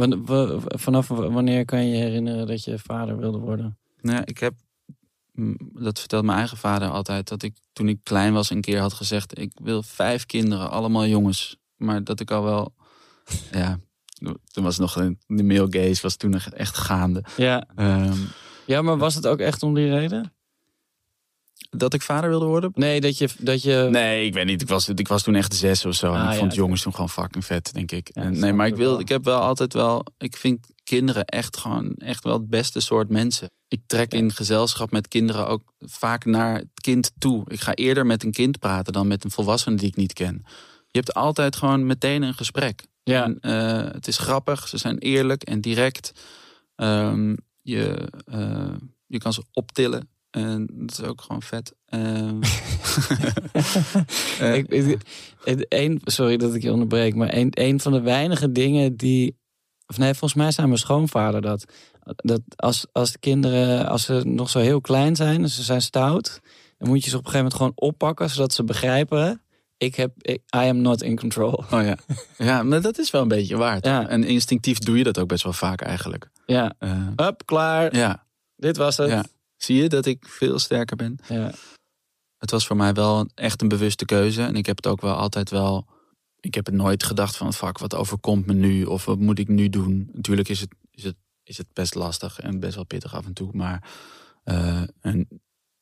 [0.65, 3.77] Vanaf wanneer kan je je herinneren dat je vader wilde worden?
[4.01, 4.53] Nou, ik heb,
[5.73, 8.93] dat vertelt mijn eigen vader altijd, dat ik toen ik klein was een keer had
[8.93, 11.57] gezegd, ik wil vijf kinderen, allemaal jongens.
[11.75, 12.73] Maar dat ik al wel,
[13.51, 13.79] ja,
[14.51, 17.23] toen was nog een, de male gaze was toen echt gaande.
[17.37, 17.67] Ja.
[17.75, 18.17] Ehm,
[18.65, 20.33] ja, maar was het ook echt om die reden?
[21.77, 22.71] dat ik vader wilde worden?
[22.73, 23.29] Nee, dat je...
[23.37, 23.87] Dat je...
[23.91, 24.61] Nee, ik weet niet.
[24.61, 26.13] Ik was, ik was toen echt zes of zo.
[26.13, 28.09] en Ah, ik ja, vond jongens toen gewoon fucking vet, denk ik.
[28.13, 28.99] Ja, En nee, maar ik, ik wil, wel.
[28.99, 30.05] ik heb wel altijd wel...
[30.17, 33.49] Ik vind kinderen echt gewoon echt wel het beste soort mensen.
[33.67, 37.43] Ik trek in gezelschap met kinderen ook vaak naar het kind toe.
[37.47, 40.41] Ik ga eerder met een kind praten dan met een volwassene die ik niet ken.
[40.87, 42.83] Je hebt altijd gewoon meteen een gesprek.
[43.03, 43.23] Ja.
[43.23, 46.11] En, eh, het is grappig, ze zijn eerlijk en direct.
[46.75, 48.73] Ehm, je, eh,
[49.05, 50.09] je kan ze optillen.
[50.29, 51.73] En dat is ook gewoon vet.
[51.85, 52.41] Ehm,
[54.39, 54.97] eh, Ik, ik-
[55.43, 59.41] het een, sorry dat ik je onderbreek, maar een, een van de weinige dingen die.
[59.87, 61.65] Of nee, volgens mij zijn mijn schoonvader dat.
[62.15, 65.81] Dat als, als de kinderen, als ze nog zo heel klein zijn, dus ze zijn
[65.81, 66.39] stout,
[66.77, 69.41] dan moet je ze op een gegeven moment gewoon oppakken, zodat ze begrijpen.
[69.77, 71.51] Ik heb, ik, I am not in control.
[71.71, 71.97] Oh ja.
[72.37, 73.85] Ja, maar dat is wel een beetje waard.
[73.85, 74.07] Ja.
[74.07, 76.29] En instinctief doe je dat ook best wel vaak eigenlijk.
[76.45, 77.95] Ja, Eh, up, klaar.
[77.95, 78.25] ja.
[78.55, 79.09] Dit was het.
[79.09, 79.25] ja.
[79.57, 81.19] Zie je dat ik veel sterker ben?
[81.27, 81.51] Ja.
[82.37, 84.43] Het was voor mij wel echt een bewuste keuze.
[84.43, 85.85] En ik heb het ook wel altijd wel...
[86.43, 88.83] Ik heb het nooit gedacht van, fuck, wat overkomt me nu?
[88.83, 90.09] Of wat moet ik nu doen?
[90.13, 93.33] Natuurlijk is het, is het, is het best lastig en best wel pittig af en
[93.33, 93.49] toe.
[93.53, 93.89] Maar
[94.43, 95.27] eh, en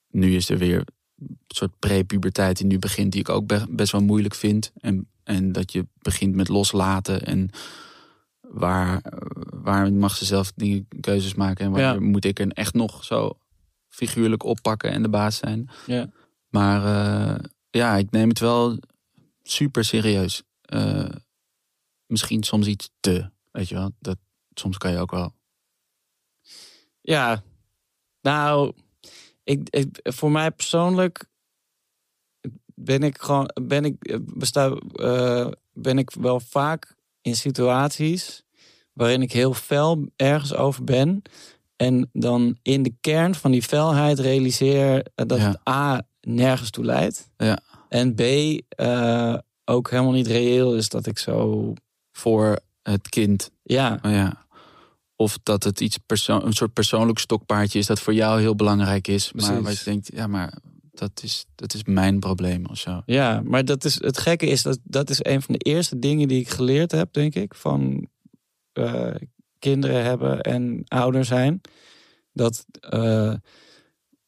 [0.09, 0.83] nu is er weer
[1.19, 3.11] een soort pre-puberteit die nu begint...
[3.11, 4.71] die ik ook be- best wel moeilijk vind.
[4.79, 7.49] En, en dat je begint met loslaten en...
[8.41, 9.01] Waar,
[9.63, 11.99] waar mag ze zelf dingen, keuzes maken en waar Ja.
[11.99, 13.37] moet ik er echt nog zo
[13.89, 15.69] figuurlijk oppakken en de baas zijn.
[15.85, 16.09] Ja.
[16.49, 18.79] Maar eh, ja, ik neem het wel
[19.43, 20.43] super serieus.
[20.71, 21.09] Eh,
[22.05, 23.91] misschien soms iets te, weet je wel.
[23.99, 24.17] Dat,
[24.53, 25.33] soms kan je ook wel.
[27.01, 27.43] Ja,
[28.21, 28.73] nou,
[29.43, 31.29] ik, ik, voor mij persoonlijk
[32.65, 38.43] ben ik gewoon, ben ik, besta, eh, ben ik wel vaak in situaties
[38.93, 41.21] waarin ik heel fel ergens over ben.
[41.75, 45.47] En dan in de kern van die felheid realiseer eh, dat Ja.
[45.47, 47.29] het A nergens toe leidt.
[47.37, 47.59] Ja.
[47.89, 48.21] En B
[49.71, 51.73] ook helemaal niet reëel is dat ik zo.
[52.11, 53.51] Voor het kind.
[53.63, 54.45] Ja, Oh ja.
[55.15, 59.07] Of dat het iets perso- een soort persoonlijk stokpaardje is dat voor jou heel belangrijk
[59.07, 59.31] is.
[59.31, 60.57] Maar waar je denkt, ja, maar
[60.91, 63.01] dat is, dat is mijn probleem of zo.
[63.05, 66.27] Ja, maar dat is, het gekke is dat dat is een van de eerste dingen
[66.27, 68.07] die ik geleerd heb, denk ik, van
[68.73, 69.15] eh,
[69.59, 71.61] kinderen hebben en ouder zijn.
[72.33, 73.33] Dat eh,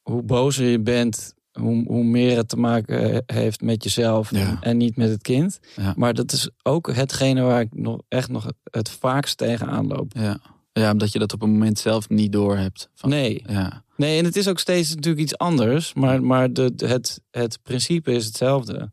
[0.01, 4.39] hoe bozer je bent, hoe, hoe meer het te maken heeft met jezelf Ja.
[4.39, 5.59] en, en niet met het kind.
[5.75, 5.93] Ja.
[5.97, 10.11] Maar dat is ook hetgene waar ik nog echt nog het vaakst tegenaan loop.
[10.15, 10.39] Ja.
[10.73, 12.89] ja, omdat je dat op een moment zelf niet door hebt.
[12.95, 13.43] Van, Nee.
[13.47, 13.83] Ja.
[13.97, 18.11] nee, en het is ook steeds natuurlijk iets anders, maar, maar de, het, het principe
[18.11, 18.91] is hetzelfde.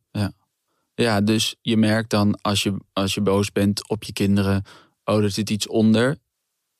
[0.94, 4.62] Ja, dus je merkt dan als je, als je boos bent op je kinderen,
[5.04, 6.16] oh, er zit iets onder.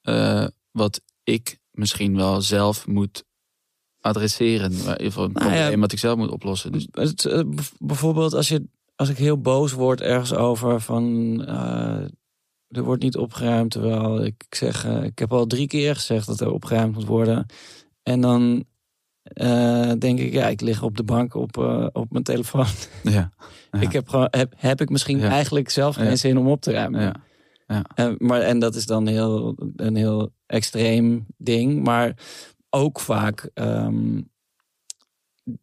[0.01, 3.25] eh, wat ik misschien wel zelf moet
[4.01, 4.85] adresseren.
[4.85, 5.59] Waar- een Nou ja.
[5.61, 6.73] probleem wat ik zelf moet oplossen.
[6.73, 7.43] Dus, Het, eh,
[7.79, 8.65] bijvoorbeeld als, je,
[8.97, 11.05] als ik heel boos word ergens over van
[11.47, 12.01] eh,
[12.69, 13.71] er wordt niet opgeruimd.
[13.71, 17.47] Terwijl ik zeg, eh, ik heb al drie keer gezegd dat er opgeruimd moet worden.
[18.03, 18.65] En dan
[19.99, 21.57] denk ik, ja, ik lig op de bank op,
[21.93, 22.67] op mijn telefoon.
[23.03, 23.31] ja.
[23.73, 23.81] Ja.
[23.81, 25.29] Ik heb, gewoon, heb, heb ik misschien Ja.
[25.29, 27.01] eigenlijk zelf geen zin om op te ruimen.
[27.67, 27.85] Ja.
[27.95, 31.85] En, maar, en dat is dan heel, een heel extreem ding.
[31.85, 32.15] Maar
[32.71, 34.21] ook vaak ehm,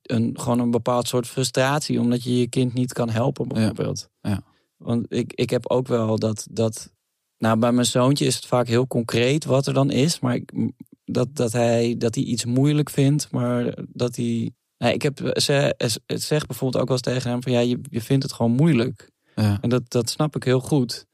[0.02, 2.00] een, gewoon een bepaald soort frustratie.
[2.00, 4.10] Omdat je je kind niet kan helpen bijvoorbeeld.
[4.22, 4.42] Ja.
[4.78, 6.92] Want ik, ik heb ook wel dat, dat...
[7.38, 10.20] Nou, bij mijn zoontje is het vaak heel concreet wat er dan is.
[10.20, 10.72] Maar ik,
[11.06, 13.32] dat, dat, hij, dat hij iets moeilijk vindt.
[13.32, 14.52] Maar dat hij...
[14.78, 17.80] Nee, ik heb ze, het zegt bijvoorbeeld ook wel eens tegen hem van ja, je,
[17.90, 19.12] je vindt het gewoon moeilijk.
[19.36, 19.58] Ja.
[19.62, 21.06] En dat, dat snap ik heel goed.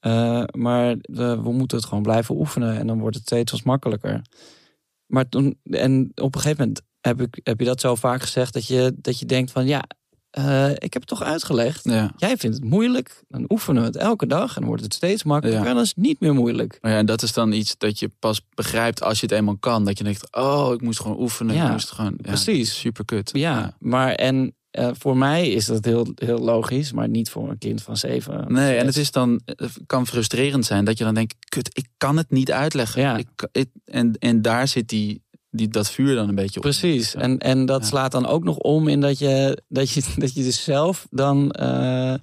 [0.00, 3.64] Eh, maar eh, we moeten het gewoon blijven oefenen en dan wordt het steeds wat
[3.64, 4.22] makkelijker.
[5.06, 8.52] Maar toen, en op een gegeven moment heb, ik, heb je dat zo vaak gezegd
[8.52, 9.84] dat je, dat je denkt van ja,
[10.30, 11.84] eh, ik heb het toch uitgelegd.
[11.84, 12.12] Ja.
[12.16, 15.22] Jij vindt het moeilijk, dan oefenen we het elke dag en dan wordt het steeds
[15.22, 15.68] makkelijker Ja.
[15.68, 16.78] en dan is het niet meer moeilijk.
[16.80, 19.84] Ja, en dat is dan iets dat je pas begrijpt als je het eenmaal kan.
[19.84, 21.54] Dat je denkt, oh, ik moest gewoon oefenen.
[21.54, 22.78] Ja, ik moest gewoon, ja, precies.
[22.78, 23.30] Super kut.
[23.32, 27.58] Ja, maar en eh, voor mij is dat heel, heel logisch, maar niet voor een
[27.58, 28.52] kind van zeven.
[28.52, 31.86] Nee, en het is dan, het kan frustrerend zijn dat je dan denkt, kut, ik
[31.96, 33.00] kan het niet uitleggen.
[33.02, 33.16] Ja.
[33.16, 33.28] Ik,
[33.84, 36.62] en, en daar zit die, die, dat vuur dan een beetje op.
[36.62, 37.12] Precies.
[37.12, 37.20] Ja.
[37.20, 37.86] En, en dat Ja.
[37.86, 41.50] slaat dan ook nog om in dat je, dat je, dat je dus zelf dan.
[41.50, 42.14] eh,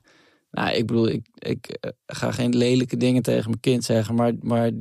[0.52, 4.34] nou, ik bedoel, ik, ik eh, ga geen lelijke dingen tegen mijn kind zeggen, maar,
[4.40, 4.72] maar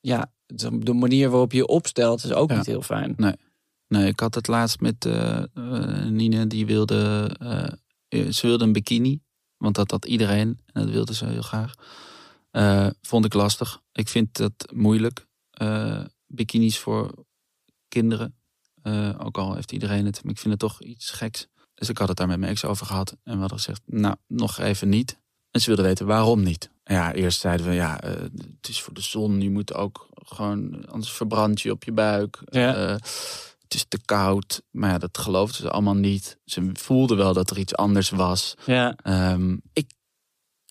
[0.00, 0.32] ja,
[0.78, 3.14] de manier waarop je je opstelt is ook niet heel fijn.
[3.16, 3.34] Nee,
[3.98, 5.42] ik had het laatst met eh,
[6.04, 7.30] Nine, die wilde,
[8.08, 9.20] eh, ze wilde een bikini.
[9.56, 11.74] Want dat had iedereen en dat wilde ze heel graag.
[13.02, 13.80] Vond ik lastig.
[13.92, 15.26] Ik vind dat moeilijk.
[16.26, 17.24] bikinis voor
[17.88, 18.34] kinderen.
[19.18, 20.22] Ook al heeft iedereen het.
[20.22, 21.46] Maar ik vind het toch iets geks.
[21.74, 23.10] Dus ik had het daar met mijn ex over gehad.
[23.10, 25.18] En we hadden gezegd, nou, nog even niet.
[25.50, 26.70] En ze wilde weten waarom niet.
[26.84, 27.98] Ja, eerst zeiden we, ja,
[28.60, 29.40] het is voor de zon.
[29.40, 32.40] Je moet ook gewoon, anders verbrand je op je buik.
[32.44, 32.98] Ja.
[33.70, 34.62] Het is te koud.
[34.70, 36.38] Maar ja, dat geloofden ze allemaal niet.
[36.44, 38.54] Ze voelden wel dat er iets anders was.
[38.66, 39.90] Ja, Ehm, ik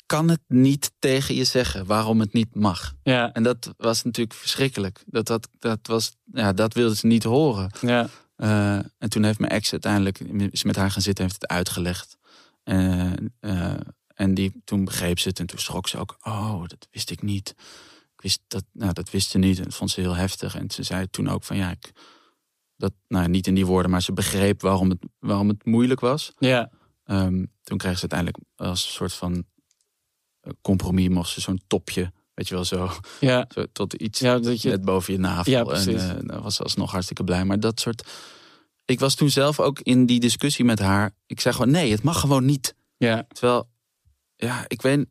[0.06, 2.94] kan het niet tegen je zeggen waarom het niet mag.
[3.04, 5.04] ja, En dat was natuurlijk verschrikkelijk.
[5.06, 7.72] Dat, dat, dat, was, ja, dat wilden ze niet horen.
[7.82, 8.10] ja.
[8.36, 10.20] Eh, en toen heeft mijn ex uiteindelijk
[10.52, 12.18] is met haar gaan zitten en heeft het uitgelegd.
[12.64, 13.74] Eh, eh,
[14.08, 16.18] en die, toen begreep ze het en toen schrok ze ook.
[16.22, 17.50] Oh, dat wist ik niet.
[18.16, 20.56] Ik wist dat, nou, dat wist ze niet en dat vond ze heel heftig.
[20.56, 21.92] En ze zei toen ook van ja, ik,
[22.80, 26.34] dat, nou, niet in die woorden, maar ze begreep waarom het, waarom het moeilijk was.
[26.38, 26.72] ja.
[27.04, 29.44] Ehm, toen kreeg ze uiteindelijk als een soort van
[30.40, 32.90] eh, compromis, mocht ze zo'n topje, weet je wel, zo,
[33.20, 33.46] ja.
[33.54, 35.52] zo tot iets Ja, dat je, net boven je navel.
[35.52, 36.02] Ja, en precies.
[36.24, 37.46] dan was ze alsnog hartstikke blij.
[37.46, 38.08] Maar dat soort.
[38.86, 41.16] Ik was toen zelf ook in die discussie met haar.
[41.26, 42.76] Ik zei gewoon: nee, het mag gewoon niet.
[42.98, 43.70] ja, Terwijl,
[44.42, 45.06] ja, ik weet,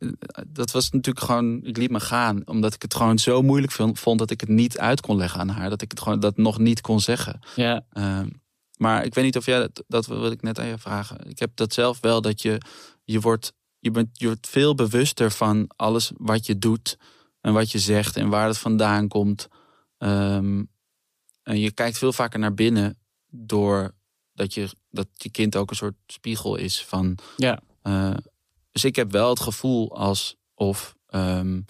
[0.46, 1.60] dat was natuurlijk gewoon.
[1.64, 4.48] Ik liet me gaan, omdat ik het gewoon zo moeilijk vond, vond dat ik het
[4.48, 5.70] niet uit kon leggen aan haar.
[5.70, 7.40] Dat ik het gewoon dat nog niet kon zeggen.
[7.54, 8.28] ja, Ehm,
[8.76, 11.28] maar ik weet niet of jij dat, dat wil ik net aan je vragen.
[11.28, 12.60] Ik heb dat zelf wel dat je
[13.04, 16.98] je wordt je bent je wordt veel bewuster van alles wat je doet
[17.40, 19.48] en wat je zegt en waar het vandaan komt.
[19.98, 20.62] Ehm,
[21.42, 22.98] en je kijkt veel vaker naar binnen
[23.30, 23.94] door
[24.32, 27.18] dat je dat je kind ook een soort spiegel is van.
[27.36, 27.60] Ja.
[27.82, 28.14] eh,
[28.80, 31.60] dus ik heb wel het gevoel alsof ehm,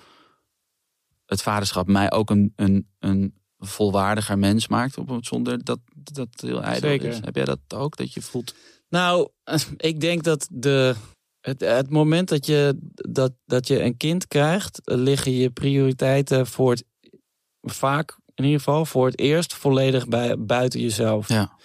[1.27, 4.99] het vaderschap mij ook een, een, een volwaardiger mens maakt.
[4.99, 7.09] Op, zonder dat dat heel ijdel Zeker.
[7.09, 7.21] is.
[7.21, 7.97] Heb jij dat ook?
[7.97, 8.55] Dat je voelt.
[8.89, 9.29] Nou,
[9.77, 10.95] ik denk dat de,
[11.41, 16.71] het, het moment dat je, dat, dat je een kind krijgt, liggen je prioriteiten voor
[16.71, 16.85] het
[17.63, 21.29] vaak, in ieder geval, voor het eerst volledig bij, buiten jezelf.
[21.29, 21.57] Ja.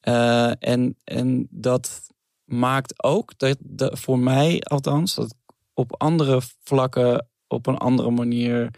[0.00, 2.08] Eh, en, en dat
[2.48, 8.10] maakt ook dat, dat voor mij althans, dat ik op andere vlakken op een andere
[8.10, 8.70] manier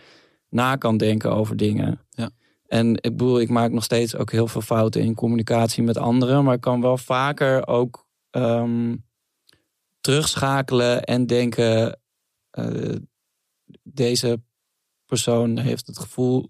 [0.48, 2.00] na kan denken over dingen.
[2.10, 2.30] Ja.
[2.66, 6.44] En ik bedoel, ik maak nog steeds ook heel veel fouten in communicatie met anderen,
[6.44, 8.96] maar ik kan wel vaker ook ehm,
[10.00, 12.00] terugschakelen en denken:
[12.50, 12.96] eh,
[13.82, 14.40] deze
[15.06, 16.48] persoon heeft het gevoel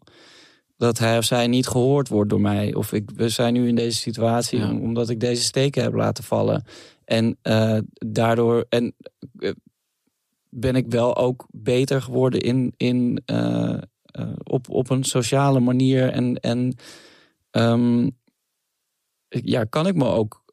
[0.77, 2.75] dat hij of zij niet gehoord wordt door mij.
[2.75, 4.71] Of ik, we zijn nu in deze situatie Ja.
[4.71, 6.65] omdat ik deze steken heb laten vallen.
[7.11, 8.95] En eh, daardoor en,
[9.39, 9.53] eh,
[10.49, 13.79] ben ik wel ook beter geworden in, in, eh,
[14.43, 16.11] op, op een sociale manier.
[16.11, 16.77] En, en
[17.51, 18.09] ehm,
[19.29, 20.45] ja, kan ik me ook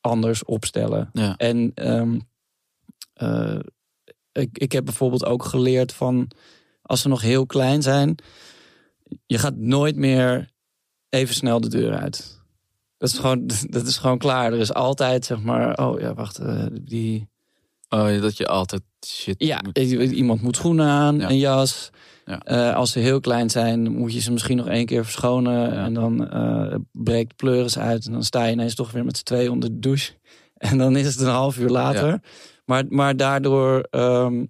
[0.00, 1.10] anders opstellen.
[1.12, 1.36] Ja.
[1.36, 2.18] En ehm,
[3.12, 3.58] eh,
[4.32, 6.30] ik, ik heb bijvoorbeeld ook geleerd van
[6.82, 8.14] als ze nog heel klein zijn,
[9.26, 10.50] je gaat nooit meer
[11.08, 12.35] even snel de deur uit.
[12.98, 14.52] Dat is gewoon, dat is gewoon klaar.
[14.52, 17.28] Er is altijd zeg maar, oh ja, wacht, eh, die.
[17.88, 19.78] Oh, dat je altijd shit Ja, moet-
[20.10, 21.30] iemand moet schoenen aan, Ja.
[21.30, 21.90] een jas.
[22.24, 22.40] Ja.
[22.40, 25.72] Eh, als ze heel klein zijn, moet je ze misschien nog één keer verschonen.
[25.72, 28.06] En dan eh, breekt pleuris uit.
[28.06, 30.12] En dan sta je ineens toch weer met z'n tweeën onder de douche.
[30.56, 32.20] En dan is het een half uur later.
[32.64, 34.44] Maar, maar daardoor ehm,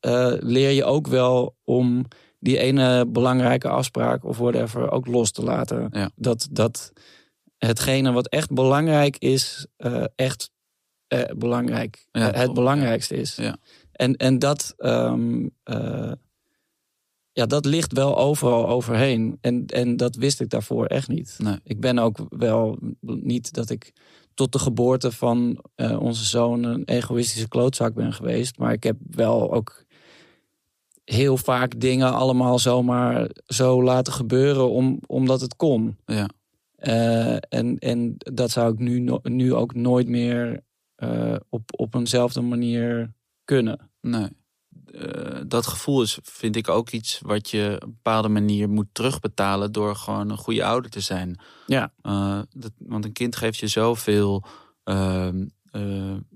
[0.00, 2.04] eh, leer je ook wel om
[2.38, 6.10] die ene belangrijke afspraak of whatever ook los te laten.
[6.14, 6.92] Dat, dat
[7.58, 10.50] hetgene wat echt belangrijk is, eh, echt
[11.06, 13.36] eh, belangrijk, Ja, eh, het belangrijkste is.
[13.36, 13.56] Ja.
[13.92, 16.12] En, en dat, ehm, eh,
[17.32, 19.38] ja, dat ligt wel overal overheen.
[19.40, 21.34] En, en dat wist ik daarvoor echt niet.
[21.38, 21.58] Nee.
[21.62, 23.92] Ik ben ook wel niet dat ik
[24.34, 25.64] tot de geboorte van
[25.98, 28.58] onze zoon een egoïstische klootzak ben geweest.
[28.58, 29.84] Maar ik heb wel ook
[31.04, 35.96] heel vaak dingen allemaal zomaar zo laten gebeuren om, omdat het kon.
[36.06, 36.28] Ja.
[36.76, 40.64] Eh, en, en dat zou ik nu, nu ook nooit meer
[40.96, 43.12] eh, op, op eenzelfde manier
[43.44, 43.90] kunnen.
[44.00, 44.28] Nee.
[44.86, 48.86] Eh, dat gevoel is, vind ik ook iets wat je op een bepaalde manier moet
[48.92, 51.40] terugbetalen door gewoon een goede ouder te zijn.
[51.66, 51.92] Ja.
[52.50, 54.44] Dat, want een kind geeft je zoveel
[54.82, 55.28] eh,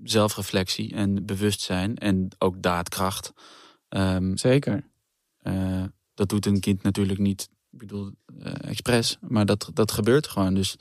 [0.03, 3.33] zelfreflectie en bewustzijn en ook daadkracht.
[3.89, 4.89] Ehm, Zeker.
[6.13, 10.53] dat doet een kind natuurlijk niet, ik bedoel, eh expres, maar dat, dat gebeurt gewoon.
[10.53, 10.75] Dus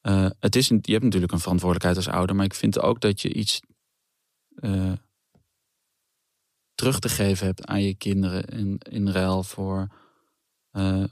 [0.00, 3.00] eh, het is een, je hebt natuurlijk een verantwoordelijkheid als ouder, maar ik vind ook
[3.00, 3.60] dat je iets
[4.54, 4.92] eh,
[6.74, 9.88] terug te geven hebt aan je kinderen in, in ruil voor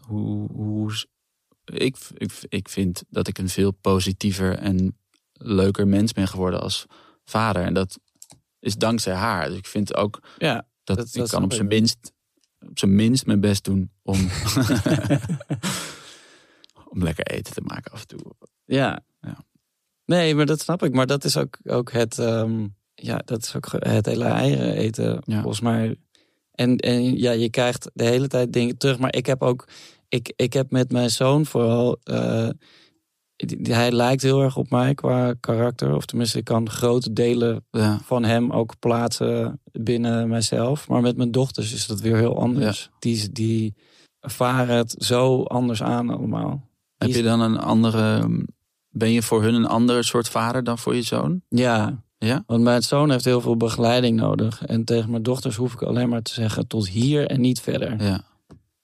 [0.07, 0.92] hoe, hoe
[1.64, 4.98] ik, ik, ik vind dat ik een veel positiever en
[5.33, 6.87] leuker mens ben geworden als
[7.24, 7.62] vader.
[7.62, 7.98] En dat
[8.59, 9.48] is dankzij haar.
[9.48, 12.12] Dus ik vind ook Ja, dat, Dat- ik dat kan op zijn minst
[12.68, 14.16] op zijn minst mijn best doen om
[16.92, 18.20] om lekker eten te maken af en toe.
[18.64, 19.00] ja.
[19.20, 19.37] Ja.
[20.07, 20.94] Nee, maar dat snap ik.
[20.94, 25.22] Maar dat is ook, ook het, ehm, ja, dat is ook het hele eieren eten,
[25.24, 25.37] Ja.
[25.40, 25.96] volgens mij.
[26.50, 28.98] En, en ja, je krijgt de hele tijd dingen terug.
[28.98, 29.68] Maar ik heb ook,
[30.09, 32.48] ik, ik heb met mijn zoon vooral, eh,
[33.62, 35.94] hij lijkt heel erg op mij qua karakter.
[35.94, 40.88] Of tenminste, ik kan grote delen Ja, van hem ook plaatsen binnen mijzelf.
[40.88, 42.90] Maar met mijn dochters is dat weer heel anders.
[42.98, 43.74] Die, die
[44.20, 46.68] varen het zo anders aan allemaal.
[46.96, 48.28] heb je dan een andere
[48.96, 51.40] ben je voor hun een ander soort vader dan voor je zoon?
[51.48, 52.42] Ja, Ja?
[52.46, 54.64] want mijn zoon heeft heel veel begeleiding nodig.
[54.64, 58.02] En tegen mijn dochters hoef ik alleen maar te zeggen tot hier en niet verder.
[58.02, 58.24] Ja.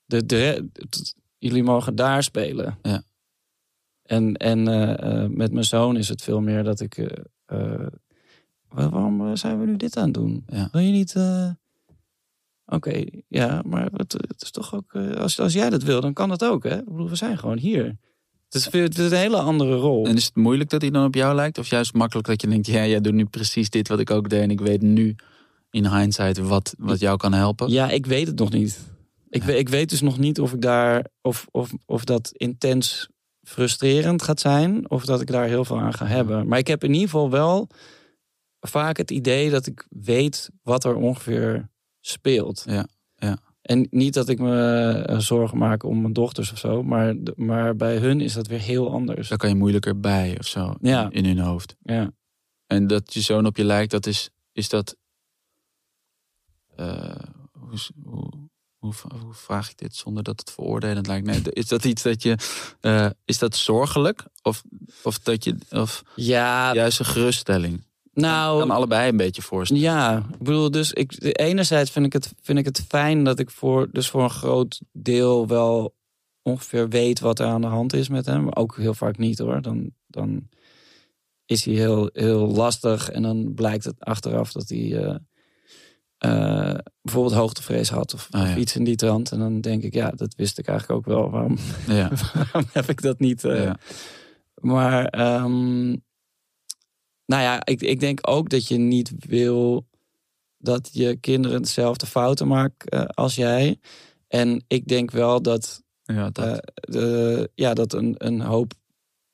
[0.05, 2.79] De, de, het- jullie mogen daar spelen.
[2.83, 3.03] Ja.
[4.11, 6.99] En, en eh, eh, met mijn zoon is het veel meer dat ik...
[6.99, 7.87] eh,
[8.69, 10.45] waar- waarom zijn we nu dit aan het doen?
[10.47, 10.69] Ja.
[10.73, 11.15] Wil je niet...
[12.67, 14.95] Oké, ja, maar het, het is toch ook...
[15.17, 16.79] als, als jij dat wil, dan kan dat ook, hè?
[16.79, 17.85] Ik bedoel, we zijn gewoon hier.
[18.45, 20.07] Het is, het is een hele andere rol.
[20.07, 21.59] En is het moeilijk dat hij dan op jou lijkt?
[21.59, 24.29] Of juist makkelijk dat je denkt, ja, jij doet nu precies dit wat ik ook
[24.29, 24.43] deed.
[24.43, 25.17] En ik weet nu
[25.71, 27.71] in hindsight wat, wat jou kan helpen.
[27.71, 28.81] Ja, ik weet het nog niet.
[29.29, 33.09] Ik, weet, ik weet dus nog niet of ik daar of, of, of dat intens
[33.43, 36.49] frustrerend gaat zijn, of dat ik daar heel veel aan ga hebben.
[36.49, 37.69] Maar ik heb in ieder geval wel
[38.61, 41.69] vaak het idee dat ik weet wat er ongeveer
[42.01, 42.63] speelt.
[42.67, 43.39] Ja, ja.
[43.63, 47.77] En niet dat ik me eh, zorgen maak om mijn dochters of zo, maar, maar
[47.77, 49.29] bij hun is dat weer heel anders.
[49.29, 51.11] Daar kan je moeilijker bij of zo Ja.
[51.11, 51.77] in, hun hoofd.
[51.83, 52.11] Ja.
[52.67, 54.97] En dat je zoon op je lijkt, dat is, is dat.
[56.77, 57.15] eh,
[57.53, 58.50] hoe, hoe,
[58.81, 61.27] hoe, hoe vraag ik dit zonder dat het veroordelend lijkt?
[61.27, 62.37] Nee, is dat iets dat je.
[62.81, 64.25] eh, is dat zorgelijk?
[64.43, 64.63] Of,
[65.03, 65.57] of dat je.
[65.71, 67.89] Of Ja, juist een geruststelling?
[68.13, 69.83] nou, kan allebei een beetje voorstellen.
[69.83, 73.51] Ja, ik bedoel, dus ik, enerzijds vind ik, het, vind ik het fijn dat ik
[73.51, 75.95] voor, dus voor een groot deel wel
[76.43, 78.45] ongeveer weet wat er aan de hand is met hem.
[78.45, 79.63] Maar ook heel vaak niet hoor.
[79.63, 80.49] Dan, dan
[81.47, 85.15] is hij heel, heel lastig en dan blijkt het achteraf dat hij eh,
[86.21, 88.51] eh, bijvoorbeeld hoogtevrees had of, Ah, ja.
[88.51, 89.33] of iets in die trant.
[89.33, 91.31] En dan denk ik, ja, dat wist ik eigenlijk ook wel.
[91.31, 91.57] Waarom,
[91.87, 92.11] Ja.
[92.35, 93.45] waarom heb ik dat niet?
[93.45, 93.79] eh, Ja.
[94.55, 95.89] maar ehm,
[97.27, 99.89] nou ja, ik, ik denk ook dat je niet wil
[100.59, 103.79] dat je kinderen dezelfde fouten maken eh, als jij.
[104.29, 106.71] En ik denk wel dat, ja, dat.
[106.75, 108.73] de, ja, dat een, een hoop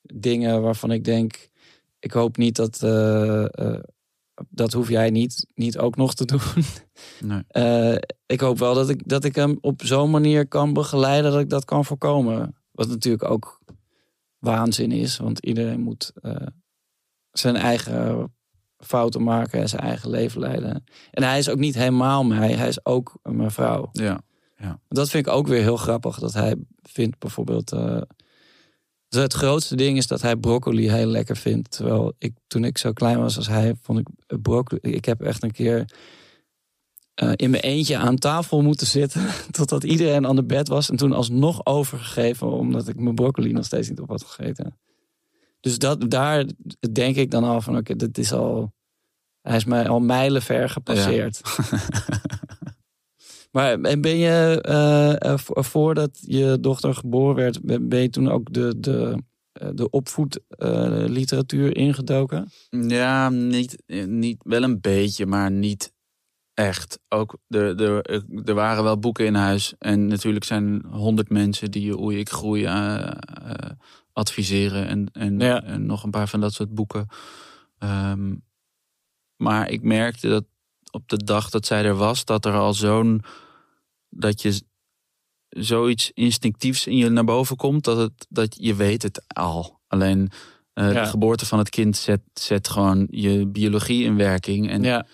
[0.02, 1.48] dingen waarvan ik denk,
[1.98, 2.80] ik hoop niet dat,
[4.48, 6.40] dat hoef jij niet, niet ook nog te doen.
[7.20, 7.42] nee.
[7.48, 7.96] Eh,
[8.26, 11.50] ik hoop wel dat ik, dat ik hem op zo'n manier kan begeleiden dat ik
[11.50, 12.56] dat kan voorkomen.
[12.72, 13.60] Wat natuurlijk ook
[14.38, 16.46] waanzin is, want iedereen moet eh,
[17.30, 18.34] zijn eigen
[18.78, 20.84] fouten maken en zijn eigen leven leiden.
[21.10, 23.88] En hij is ook niet helemaal mij, hij is ook mijn vrouw.
[23.92, 24.20] Ja.
[24.88, 27.72] Dat vind ik ook weer heel grappig, dat hij vindt bijvoorbeeld...
[27.72, 28.00] eh,
[29.22, 31.70] het grootste ding is dat hij broccoli heel lekker vindt.
[31.70, 34.08] Terwijl ik, toen ik zo klein was als hij, vond ik
[34.42, 34.80] broccoli...
[34.82, 35.84] Ik heb echt een keer
[37.14, 39.26] eh, in mijn eentje aan tafel moeten zitten...
[39.50, 40.90] totdat iedereen aan de bed was.
[40.90, 44.78] En toen alsnog overgegeven, omdat ik mijn broccoli nog steeds niet op had gegeten.
[45.60, 46.44] Dus dat, daar
[46.92, 48.74] denk ik dan al van, oké, dit is al...
[49.42, 51.40] Hij is mij al mijlenver gepasseerd.
[53.56, 58.80] Maar en ben je, vo- voordat je dochter geboren werd, ben je toen ook de,
[58.80, 59.22] de,
[59.74, 62.50] de opvoedliteratuur ingedoken?
[62.70, 65.92] Ja, niet, niet, wel een beetje, maar niet
[66.54, 66.98] echt.
[67.08, 69.74] Ook er, er, er waren wel boeken in huis.
[69.78, 72.66] En natuurlijk zijn honderd mensen die hoe ik groei
[74.12, 74.86] adviseren.
[74.86, 75.62] En, en, Ja.
[75.62, 77.06] en nog een paar van dat soort boeken.
[77.78, 78.34] Ehm,
[79.36, 80.44] maar ik merkte dat
[80.90, 83.22] op de dag dat zij er was, dat er al zo'n.
[84.18, 84.60] Dat je
[85.48, 89.80] zoiets instinctiefs in je naar boven komt, dat, het, dat je weet het al.
[89.86, 90.30] Alleen
[90.72, 91.02] eh, Ja.
[91.02, 94.68] de geboorte van het kind zet, zet gewoon je biologie in werking.
[94.70, 95.06] En Ja,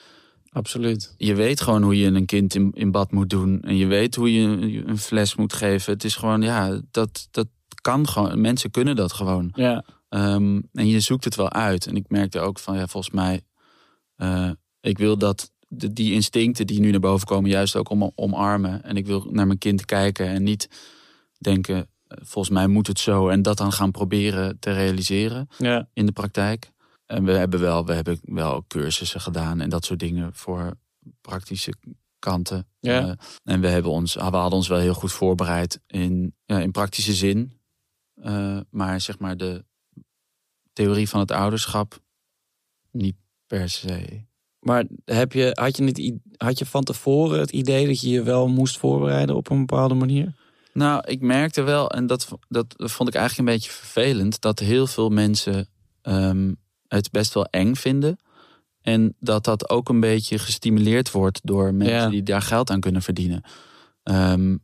[0.51, 1.15] absoluut.
[1.17, 3.61] je weet gewoon hoe je een kind in, in bad moet doen.
[3.63, 4.43] En je weet hoe je
[4.87, 5.93] een- fles moet geven.
[5.93, 7.49] Het is gewoon, ja, dat, dat
[7.81, 8.41] kan gewoon.
[8.41, 9.51] Mensen kunnen dat gewoon.
[9.55, 11.87] Ja, Ehm, en je zoekt het wel uit.
[11.87, 13.43] En ik merkte ook van, ja, volgens mij,
[14.17, 14.51] uh,
[14.81, 18.83] ik wil dat de, die instincten die nu naar boven komen, juist ook om, omarmen.
[18.83, 20.69] En ik wil naar mijn kind kijken en niet
[21.39, 23.29] denken, eh, volgens mij moet het zo.
[23.29, 25.89] En dat dan gaan proberen te realiseren ja.
[25.93, 26.71] in de praktijk.
[27.07, 30.75] En we hebben wel, we hebben wel cursussen gedaan en dat soort dingen voor
[31.21, 31.75] praktische
[32.19, 32.67] kanten.
[32.81, 33.07] Ja.
[33.07, 33.13] Uh,
[33.45, 37.13] en we, hebben ons, we hadden ons wel heel goed voorbereid in, ja, in praktische
[37.13, 37.61] zin.
[38.15, 39.65] Uh, maar zeg maar de
[40.73, 42.03] theorie van het ouderschap
[42.91, 43.17] niet
[43.47, 44.25] per se.
[44.63, 48.23] Maar heb je, had, je niet, had je van tevoren het idee dat je je
[48.23, 50.35] wel moest voorbereiden op een bepaalde manier?
[50.73, 54.87] Nou, ik merkte wel, en dat, dat vond ik eigenlijk een beetje vervelend, dat heel
[54.87, 55.69] veel mensen
[56.03, 56.57] um,
[56.89, 58.19] het best wel eng vinden.
[58.81, 62.09] En dat dat ook een beetje gestimuleerd wordt door mensen Ja.
[62.09, 63.43] die daar geld aan kunnen verdienen.
[64.03, 64.57] Ehm,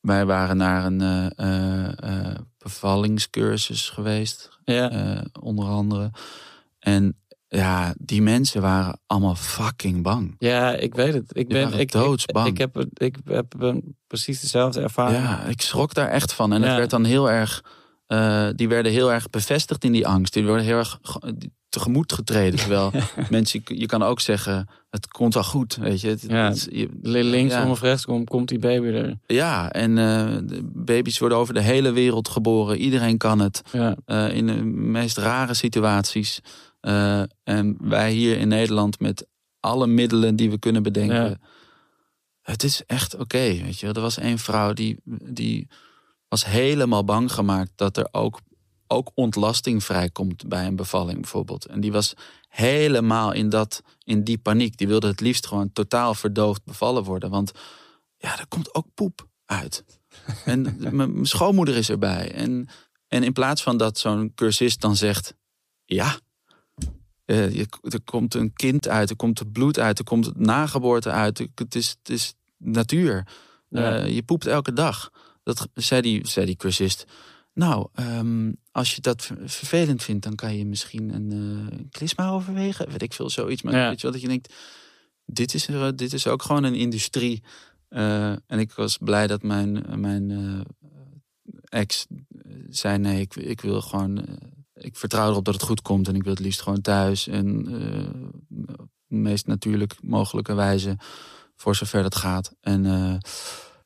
[0.00, 5.24] wij waren naar een eh, eh, eh, bevallingscursus geweest, Ja.
[5.40, 6.10] onder andere.
[6.78, 7.16] En
[7.48, 10.34] ja, die mensen waren allemaal fucking bang.
[10.38, 11.30] Ja, ik weet het.
[11.36, 12.46] Ik ben ik, doodsbang.
[12.46, 13.54] Ik, ik heb, ik heb
[14.06, 15.22] precies dezelfde ervaring.
[15.24, 16.52] Ja, ik schrok daar echt van.
[16.52, 16.66] En Ja.
[16.66, 17.64] het werd dan heel erg.
[18.06, 20.32] eh, die werden heel erg bevestigd in die angst.
[20.32, 21.36] Die werden heel erg ge-
[21.68, 22.58] tegemoet getreden.
[22.58, 22.90] Terwijl
[23.30, 25.76] mensen, je kan ook zeggen: het komt wel goed.
[25.76, 26.48] Weet je, Het- Ja.
[26.48, 27.70] het- je- Linksom Ja.
[27.70, 29.18] of rechtsom komt die baby er.
[29.26, 32.76] ja, en eh, baby's worden over de hele wereld geboren.
[32.78, 33.62] Iedereen kan het.
[33.72, 36.40] Ja, eh, in de meest rare situaties.
[36.86, 39.26] Eh, en wij hier in Nederland met
[39.60, 41.28] alle middelen die we kunnen bedenken.
[41.28, 41.38] Ja.
[42.42, 43.86] Het is echt oké, weet je.
[43.86, 45.68] Er was één vrouw die, die
[46.28, 48.40] was helemaal bang gemaakt dat er ook,
[48.86, 51.64] ook ontlasting vrijkomt bij een bevalling bijvoorbeeld.
[51.64, 52.14] En die was
[52.48, 54.76] helemaal in, dat, in die paniek.
[54.76, 57.30] Die wilde het liefst gewoon totaal verdoofd bevallen worden.
[57.30, 57.52] Want
[58.16, 59.84] ja, er komt ook poep uit.
[60.44, 62.32] En mijn schoonmoeder is erbij.
[62.32, 62.68] En,
[63.08, 65.34] en in plaats van dat zo'n cursist dan zegt:
[65.84, 66.18] Ja,
[67.26, 70.38] eh, je, er komt een kind uit, er komt het bloed uit, er komt het
[70.38, 71.46] nageboorte uit.
[71.54, 73.26] Het is, het is natuur.
[73.68, 73.98] Ja.
[73.98, 75.10] Eh, je poept elke dag.
[75.42, 77.04] Dat zei die, zei die cursist.
[77.52, 82.28] Nou, ehm, als je dat ver- vervelend vindt, dan kan je misschien een uh, klisma
[82.28, 82.88] overwegen.
[82.90, 83.62] Weet ik veel, zoiets.
[83.62, 83.88] Maar Ja.
[83.88, 84.54] weet je wel, dat je denkt,
[85.26, 87.42] dit is, er- dit is ook gewoon een industrie.
[87.88, 90.60] Eh, en ik was blij dat mijn, mijn eh,
[91.80, 92.06] ex
[92.70, 94.24] zei, nee, ik, ik wil gewoon...
[94.76, 97.26] eh, ik vertrouw erop dat het goed komt en ik wil het liefst gewoon thuis.
[97.26, 100.96] En eh, op de meest natuurlijk mogelijke wijze,
[101.54, 102.54] voor zover dat gaat.
[102.60, 103.14] En eh,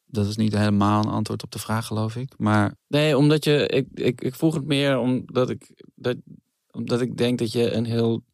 [0.07, 2.33] dat is niet helemaal een antwoord op de vraag, geloof ik.
[2.39, 3.67] Maar Nee, omdat je.
[3.67, 6.17] Ik, ik, ik vroeg het meer omdat ik, dat,
[6.71, 8.25] omdat ik denk dat je een heel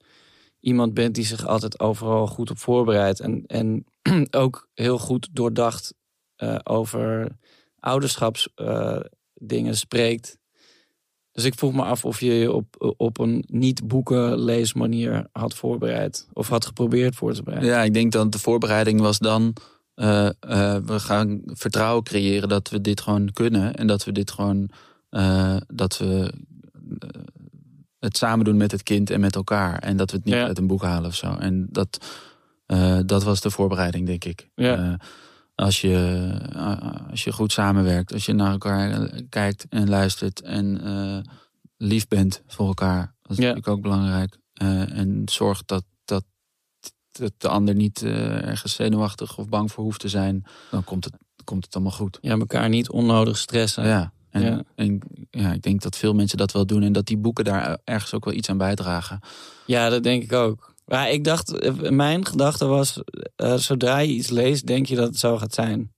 [0.60, 3.20] iemand bent die zich altijd overal goed op voorbereidt.
[3.20, 3.84] En, en
[4.30, 5.94] ook heel goed doordacht
[6.36, 7.36] eh, over
[7.78, 10.38] ouderschapsdingen dingen spreekt.
[11.36, 16.28] Dus ik vroeg me af of je je op, op een niet-boekenleesmanier had voorbereid.
[16.32, 17.70] Of had geprobeerd voor te bereiden.
[17.70, 19.52] ja, ik denk dat de voorbereiding was dan...
[19.94, 20.32] eh, eh,
[20.84, 23.74] we gaan vertrouwen creëren dat we dit gewoon kunnen.
[23.74, 24.70] En dat we dit gewoon...
[25.10, 26.32] eh, dat we
[27.98, 29.78] het samen doen met het kind en met elkaar.
[29.78, 30.46] En dat we het niet Ja.
[30.46, 31.34] uit een boek halen of zo.
[31.34, 32.06] En dat,
[33.06, 34.48] dat was de voorbereiding, denk ik.
[34.54, 34.98] Ja.
[35.56, 40.40] Als, je, eh, als je goed samenwerkt, als je naar elkaar eh, kijkt en luistert
[40.40, 41.32] en eh,
[41.76, 43.14] lief bent voor elkaar.
[43.22, 43.42] Dat is Ja.
[43.42, 44.38] natuurlijk ook belangrijk.
[44.54, 46.24] En zorg dat, dat,
[47.12, 50.44] dat de ander niet ergens zenuwachtig of bang voor hoeft te zijn.
[50.70, 52.18] Dan komt het, komt het allemaal goed.
[52.20, 53.86] Ja, elkaar niet onnodig stressen.
[53.86, 54.12] Ja.
[54.30, 54.62] En, Ja.
[54.74, 55.00] en
[55.30, 58.14] ja, ik denk dat veel mensen dat wel doen en dat die boeken daar ergens
[58.14, 59.20] ook wel iets aan bijdragen.
[59.66, 60.74] Ja, dat denk ik ook.
[60.86, 63.00] Maar ik dacht, eh, mijn gedachte was,
[63.36, 65.94] eh, zodra je iets leest, denk je dat het zo gaat zijn.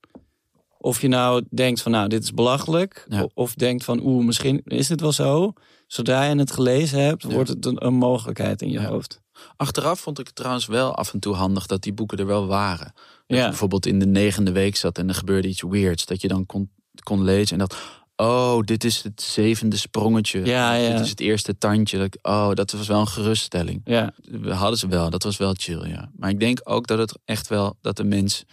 [0.78, 3.06] Of je nou denkt van, nou, dit is belachelijk.
[3.08, 3.28] Ja.
[3.34, 5.52] Of denkt van, oeh, misschien is het wel zo.
[5.86, 7.28] Zodra je het gelezen hebt, Ja.
[7.28, 8.88] wordt het een, een mogelijkheid in je Ja.
[8.88, 9.20] hoofd.
[9.56, 12.46] Achteraf vond ik het trouwens wel af en toe handig dat die boeken er wel
[12.46, 12.92] waren.
[13.26, 16.06] Dat je bijvoorbeeld in de negende week zat en er gebeurde iets weirds.
[16.06, 16.70] Dat je dan kon,
[17.02, 17.76] kon lezen en dat,
[18.20, 20.44] oh, dit is het zevende sprongetje.
[20.44, 20.92] Ja, ja.
[20.92, 21.96] Dit is het eerste tandje.
[21.96, 23.80] Dat ik, oh, dat was wel een geruststelling.
[23.84, 26.10] ja, We hadden ze wel, dat was wel chill, ja.
[26.16, 28.44] Maar ik denk ook dat het echt wel, dat de mens,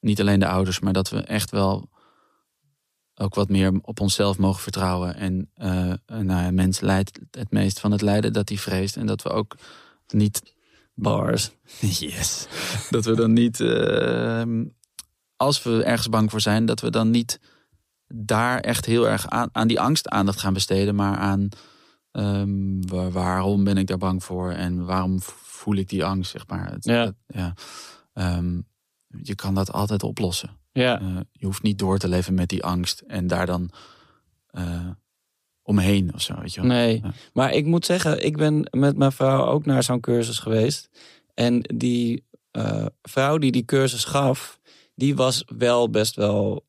[0.00, 1.90] niet alleen de ouders, maar dat we echt wel
[3.14, 5.16] ook wat meer op onszelf mogen vertrouwen.
[5.16, 8.96] En eh nou, een mens lijdt het meest van het lijden dat hij vreest.
[8.96, 9.56] En dat we ook
[10.06, 10.42] niet
[10.94, 11.50] bars.
[11.98, 12.46] Yes.
[12.90, 14.64] Dat we dan niet, ehm,
[15.36, 17.40] als we ergens bang voor zijn, dat we dan niet
[18.14, 21.48] daar echt heel erg aan, aan die angst aandacht gaan besteden, maar aan
[22.10, 26.46] ehm, wa- waarom ben ik daar bang voor en waarom voel ik die angst, zeg
[26.46, 26.70] maar.
[26.70, 27.04] Het- Ja.
[27.04, 27.54] het- ja.
[28.12, 28.60] Ehm,
[29.22, 30.50] je kan dat altijd oplossen.
[30.72, 33.70] Ja, Eh, je hoeft niet door te leven met die angst en daar dan
[34.46, 34.88] eh,
[35.62, 36.40] omheen of zo.
[36.40, 36.70] Weet je wel.
[36.70, 37.12] Nee, Ja.
[37.32, 40.88] maar ik moet zeggen, ik ben met mijn vrouw ook naar zo'n cursus geweest.
[41.34, 44.60] En die eh, vrouw die die cursus gaf,
[44.94, 46.66] die was wel best wel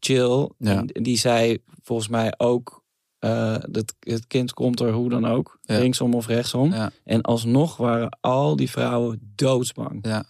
[0.00, 0.50] chill.
[0.58, 0.82] Ja.
[0.86, 2.82] Die zei volgens mij ook,
[3.18, 5.78] eh, dat het kind komt er hoe dan ook, Ja.
[5.78, 6.72] linksom of rechtsom.
[6.72, 6.90] Ja.
[7.04, 9.98] En alsnog waren al die vrouwen doodsbang.
[10.06, 10.24] Ja.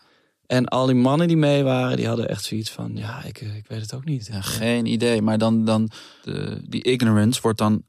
[0.47, 3.57] En al die mannen die mee waren, die hadden echt zoiets van, ja, ik, eh,
[3.57, 4.27] ik weet het ook niet.
[4.27, 5.23] Ja, geen idee.
[5.23, 5.91] Maar dan, dan
[6.23, 7.85] de, die ignorance wordt dan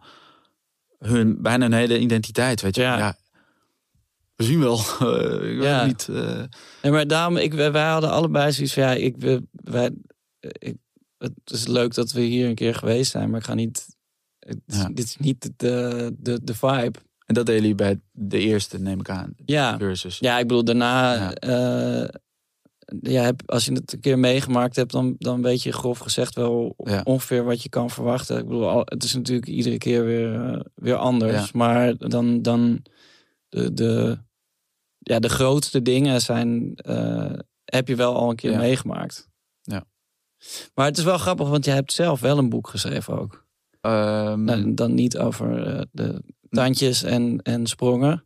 [0.97, 2.61] hun bijna een hele identiteit.
[2.61, 3.15] Weet je, Ja.
[4.35, 4.77] we zien wel.
[5.51, 5.79] ik weet Ja.
[5.79, 6.07] het niet.
[6.17, 6.43] eh,
[6.81, 9.15] Nee, maar daarom, ik, wij, wij hadden allebei zoiets van, ja, ik,
[9.51, 9.91] wij,
[10.41, 10.75] ik,
[11.23, 13.87] het is leuk dat we hier een keer geweest zijn, maar ik ga niet,
[14.39, 14.87] het is- Ja.
[14.89, 16.99] dit is niet de, de, de vibe.
[17.25, 19.33] en dat deden jullie bij de eerste, neem ik aan.
[19.45, 20.19] Ja, Cursus.
[20.19, 21.33] ja ik bedoel, daarna, Ja.
[21.33, 22.09] eh,
[23.01, 26.35] ja, heb, als je het een keer meegemaakt hebt, dan, dan weet je grof gezegd
[26.35, 27.01] wel Ja.
[27.03, 28.37] ongeveer wat je kan verwachten.
[28.37, 32.81] Ik bedoel, al, het is natuurlijk iedere keer weer, eh, weer anders, maar dan, dan
[33.49, 34.17] de, de,
[34.99, 37.33] ja, de grootste dingen zijn, eh,
[37.65, 39.29] heb je wel al een keer meegemaakt.
[39.61, 39.85] Ja.
[40.75, 43.45] Maar het is wel grappig, want jij hebt zelf wel een boek geschreven ook.
[43.81, 48.23] Ehm, Nou, dan niet over eh, de tandjes en, en sprongen,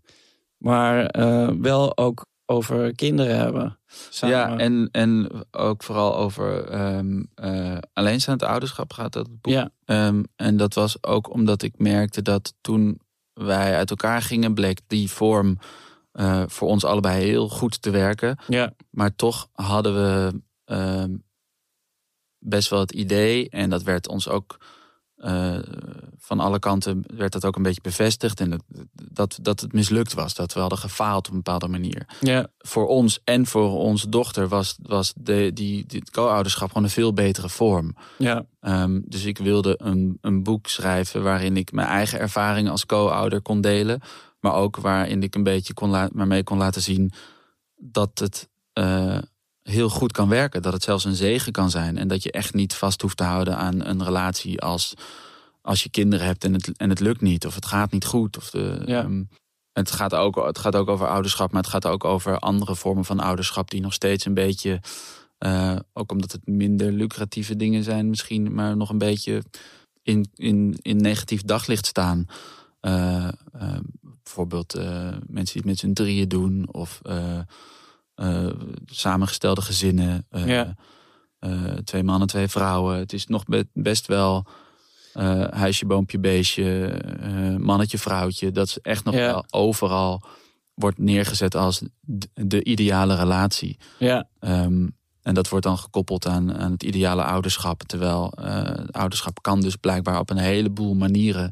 [0.57, 3.79] maar eh, wel ook over kinderen hebben.
[4.09, 4.35] Samen.
[4.35, 9.53] ja, en, en ook vooral over ehm eh, alleenstaand ouderschap gaat dat boek.
[9.53, 12.99] ja, Ehm, en dat was ook omdat ik merkte dat toen
[13.33, 15.57] wij uit elkaar gingen, bleek die vorm
[16.47, 18.37] voor ons allebei heel goed te werken.
[18.47, 20.41] ja, Maar toch hadden we
[22.49, 24.57] best wel het idee, en dat werd ons ook
[25.17, 25.57] eh,
[26.17, 28.39] van alle kanten werd dat ook een beetje bevestigd.
[28.39, 28.61] En dat,
[29.11, 32.05] dat, dat het mislukt was, dat we hadden gefaald op een bepaalde manier.
[32.19, 36.89] ja, Voor ons en voor onze dochter was, was de, die, het co-ouderschap gewoon een
[36.89, 37.95] veel betere vorm.
[38.17, 42.85] ja, Ehm, dus ik wilde een, een boek schrijven waarin ik mijn eigen ervaringen als
[42.85, 44.01] co-ouder kon delen.
[44.39, 47.11] Maar ook waarin ik een beetje kon waarmee kon laten zien
[47.75, 49.17] dat het eh,
[49.69, 50.61] heel goed kan werken.
[50.61, 51.97] Dat het zelfs een zegen kan zijn.
[51.97, 54.93] En dat je echt niet vast hoeft te houden aan een relatie als,
[55.61, 57.45] als je kinderen hebt en het, en het lukt niet.
[57.45, 58.37] Of het gaat niet goed.
[58.37, 59.01] Of de, Ja.
[59.03, 59.23] ehm,
[59.73, 63.05] het, gaat ook, het gaat ook over ouderschap, maar het gaat ook over andere vormen
[63.05, 64.79] van ouderschap die nog steeds een beetje
[65.37, 69.43] eh, ook omdat het minder lucratieve dingen zijn misschien, maar nog een beetje
[70.03, 72.25] in, in, in negatief daglicht staan.
[72.79, 73.77] Eh, eh,
[74.23, 74.73] bijvoorbeeld
[75.27, 77.01] mensen die het met z'n drieën doen of
[78.17, 78.47] eh,
[78.85, 80.25] samengestelde gezinnen.
[80.29, 80.75] eh, Ja.
[81.39, 82.97] eh, twee mannen, twee vrouwen.
[82.97, 84.45] Het is nog be- best wel
[85.49, 86.99] huisje, boompje, beestje,
[87.59, 88.51] mannetje, vrouwtje.
[88.51, 89.19] Dat is echt nog Ja.
[89.25, 90.23] wel overal
[90.73, 91.81] wordt neergezet als
[92.33, 93.77] de ideale relatie.
[93.99, 94.87] ja, Ehm,
[95.21, 97.83] en dat wordt dan gekoppeld aan, aan het ideale ouderschap.
[97.83, 98.33] Terwijl
[98.91, 101.51] ouderschap kan dus blijkbaar op een heleboel manieren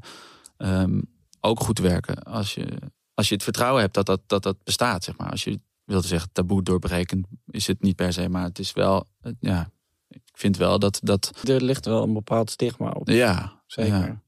[0.57, 1.01] ehm,
[1.39, 2.23] ook goed werken.
[2.23, 2.67] Als je,
[3.13, 5.31] als je het vertrouwen hebt dat dat, dat dat bestaat, zeg maar.
[5.31, 8.29] Als je wilde zeggen taboe doorbrekend, is het niet per se.
[8.29, 9.07] Maar het is wel,
[9.39, 9.69] ja,
[10.09, 13.09] ik vind wel dat, dat er ligt wel een bepaald stigma op.
[13.09, 13.91] ja, Zeker.
[13.97, 14.21] Ja,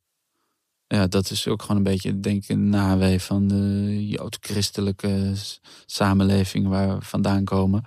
[0.88, 5.34] ja, dat is ook gewoon een beetje, denk ik, een nawee van de jood-christelijke
[5.86, 7.84] samenleving waar we vandaan komen.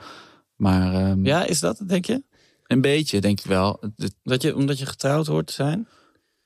[0.57, 2.23] Maar ehm, Ja, is dat denk je?
[2.67, 3.81] een beetje, denk ik wel.
[4.23, 5.89] Dat je, omdat je getrouwd hoort te zijn?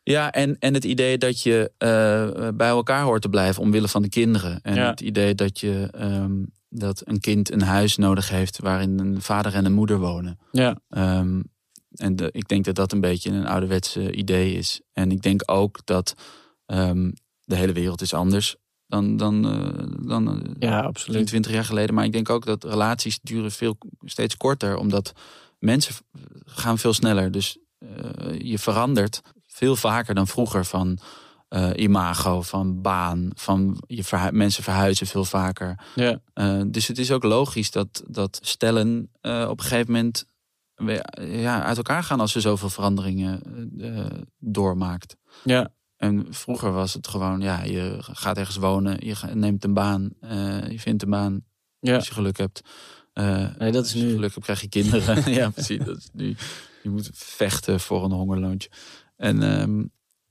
[0.03, 4.03] Ja, en, en het idee dat je eh, bij elkaar hoort te blijven omwille van
[4.03, 4.61] de kinderen.
[4.63, 4.91] En Ja.
[4.91, 6.43] het idee dat, je, ehm,
[6.79, 10.39] dat een kind een huis nodig heeft waarin een vader en een moeder wonen.
[10.51, 11.43] Ja, Ehm,
[11.95, 14.81] en de, ik denk dat dat een beetje een ouderwetse idee is.
[14.93, 16.15] En ik denk ook dat
[16.67, 17.11] ehm,
[17.45, 18.57] de hele wereld is anders
[18.87, 21.27] dan, dan, eh, dan eh, ja 10, absoluut.
[21.27, 21.95] 20 jaar geleden.
[21.95, 24.77] Maar ik denk ook dat relaties duren veel, steeds korter.
[24.77, 25.13] Omdat
[25.59, 25.95] mensen
[26.45, 27.31] gaan veel sneller.
[27.31, 30.99] Dus eh, je verandert veel vaker dan vroeger van
[31.55, 33.31] eh, imago, van baan.
[33.35, 35.85] Van je verhu- mensen verhuizen veel vaker.
[35.95, 40.27] Ja, Eh, dus het is ook logisch dat, dat stellen eh, op een gegeven moment
[40.75, 43.41] weer, ja, uit elkaar gaan als ze zoveel veranderingen
[44.39, 45.17] doormaakt.
[45.45, 50.11] ja, En vroeger was het gewoon, ja, je gaat ergens wonen, je neemt een baan,
[50.69, 51.45] je vindt een baan
[51.79, 51.95] ja.
[51.95, 52.61] als je geluk hebt.
[53.15, 54.13] Nee, dat is als je nu.
[54.15, 55.33] geluk hebt, krijg je kinderen.
[55.41, 55.85] ja, precies.
[55.85, 56.37] Dat is nu,
[56.83, 58.71] je moet vechten voor een hongerloontje.
[59.17, 59.85] En, ehm,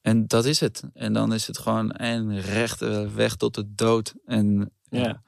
[0.03, 0.83] en dat is het.
[0.93, 4.13] En dan is het gewoon een rechte weg tot de dood.
[4.25, 5.23] En Ja.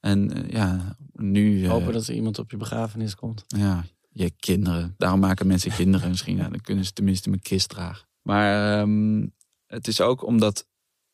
[0.00, 1.64] en eh, ja, nu...
[1.64, 3.44] eh, Hopen dat er iemand op je begrafenis komt.
[3.46, 4.94] Ja, je kinderen.
[4.96, 6.36] Daarom maken mensen kinderen misschien.
[6.36, 8.08] Ja, dan kunnen ze tenminste mijn kist dragen.
[8.22, 9.26] Maar ehm,
[9.66, 10.66] het is ook omdat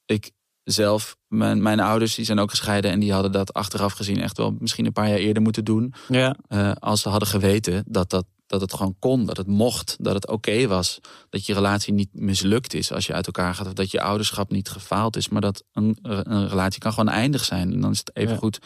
[0.05, 0.31] ik
[0.65, 1.17] zelf...
[1.29, 2.91] Mijn, mijn ouders die zijn ook gescheiden...
[2.91, 5.95] en die hadden dat achteraf gezien echt wel misschien een paar jaar eerder moeten doen.
[6.09, 9.97] Ja, Eh, als ze hadden geweten dat dat dat het gewoon kon, dat het mocht,
[10.01, 11.01] dat het oké was.
[11.31, 13.67] Dat je relatie niet mislukt is als je uit elkaar gaat.
[13.67, 15.29] Of dat je ouderschap niet gefaald is.
[15.29, 17.73] Maar dat een, een relatie kan gewoon eindig zijn.
[17.73, 18.59] En dan is het even goed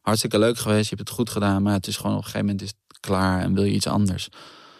[0.00, 0.90] hartstikke leuk geweest.
[0.90, 1.62] Je hebt het goed gedaan.
[1.62, 3.86] Maar het is gewoon op een gegeven moment is het klaar en wil je iets
[3.86, 4.28] anders.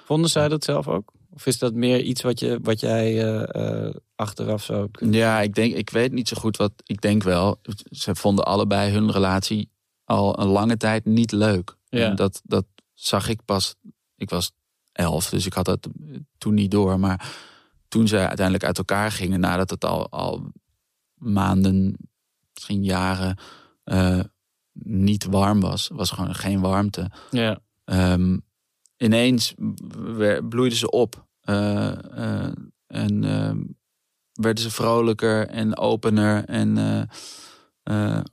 [0.04, 1.12] Vonden zij dat zelf ook?
[1.32, 4.88] Of is dat meer iets wat, je, wat jij uh, uh, achteraf zo...
[5.10, 6.72] Ja, ik denk, ik weet niet zo goed wat...
[6.84, 9.70] Ik denk wel, ze vonden allebei hun relatie
[10.04, 11.76] al een lange tijd niet leuk.
[11.88, 12.08] Ja.
[12.08, 13.74] En dat, dat zag ik pas...
[14.20, 14.52] Ik was
[14.92, 15.88] elf, dus ik had dat
[16.38, 17.00] toen niet door.
[17.00, 17.32] Maar
[17.88, 19.40] toen ze uiteindelijk uit elkaar gingen...
[19.40, 20.52] nadat het al, al
[21.14, 21.96] maanden,
[22.54, 23.38] misschien jaren...
[23.84, 24.20] Uh,
[24.82, 25.90] niet warm was.
[25.92, 27.10] was gewoon geen warmte.
[27.30, 27.60] Ja.
[27.84, 28.44] Um,
[28.96, 29.54] ineens
[30.48, 31.26] bloeiden ze op.
[31.44, 32.52] Uh, uh,
[32.86, 33.52] en uh,
[34.32, 36.44] werden ze vrolijker en opener.
[36.44, 36.76] En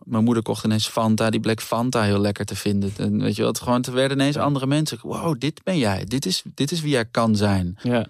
[0.04, 1.30] mijn moeder kocht ineens Fanta.
[1.30, 2.94] Die bleek Fanta heel lekker te vinden.
[2.98, 5.00] En weet je wat, gewoon, er werden ineens andere mensen.
[5.02, 6.06] Wow, dit ben jij.
[6.06, 7.78] Dit is, dit is wie jij kan zijn.
[7.84, 8.08] Ja.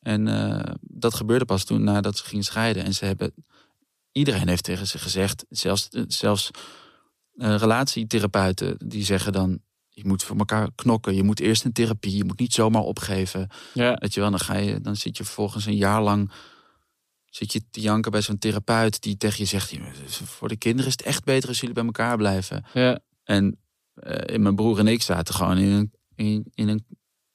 [0.00, 0.24] en
[0.80, 2.84] dat gebeurde pas toen nadat ze gingen scheiden.
[2.84, 3.32] En ze hebben,
[4.12, 6.50] iedereen heeft tegen ze gezegd, zelfs, zelfs
[7.36, 9.60] relatietherapeuten, die zeggen dan
[9.96, 11.14] je moet voor elkaar knokken.
[11.14, 12.16] Je moet eerst een therapie.
[12.16, 13.48] Je moet niet zomaar opgeven.
[13.74, 13.96] Ja.
[13.98, 16.30] Weet je wel, dan, ga je, dan zit je vervolgens een jaar lang
[17.36, 20.96] zit je te janken bij zo'n therapeut die tegen je zegt: voor de kinderen is
[20.96, 22.64] het echt beter als jullie bij elkaar blijven.
[22.72, 22.98] Ja.
[23.24, 23.58] En
[23.94, 26.86] uh, mijn broer en ik zaten gewoon in een, in, in een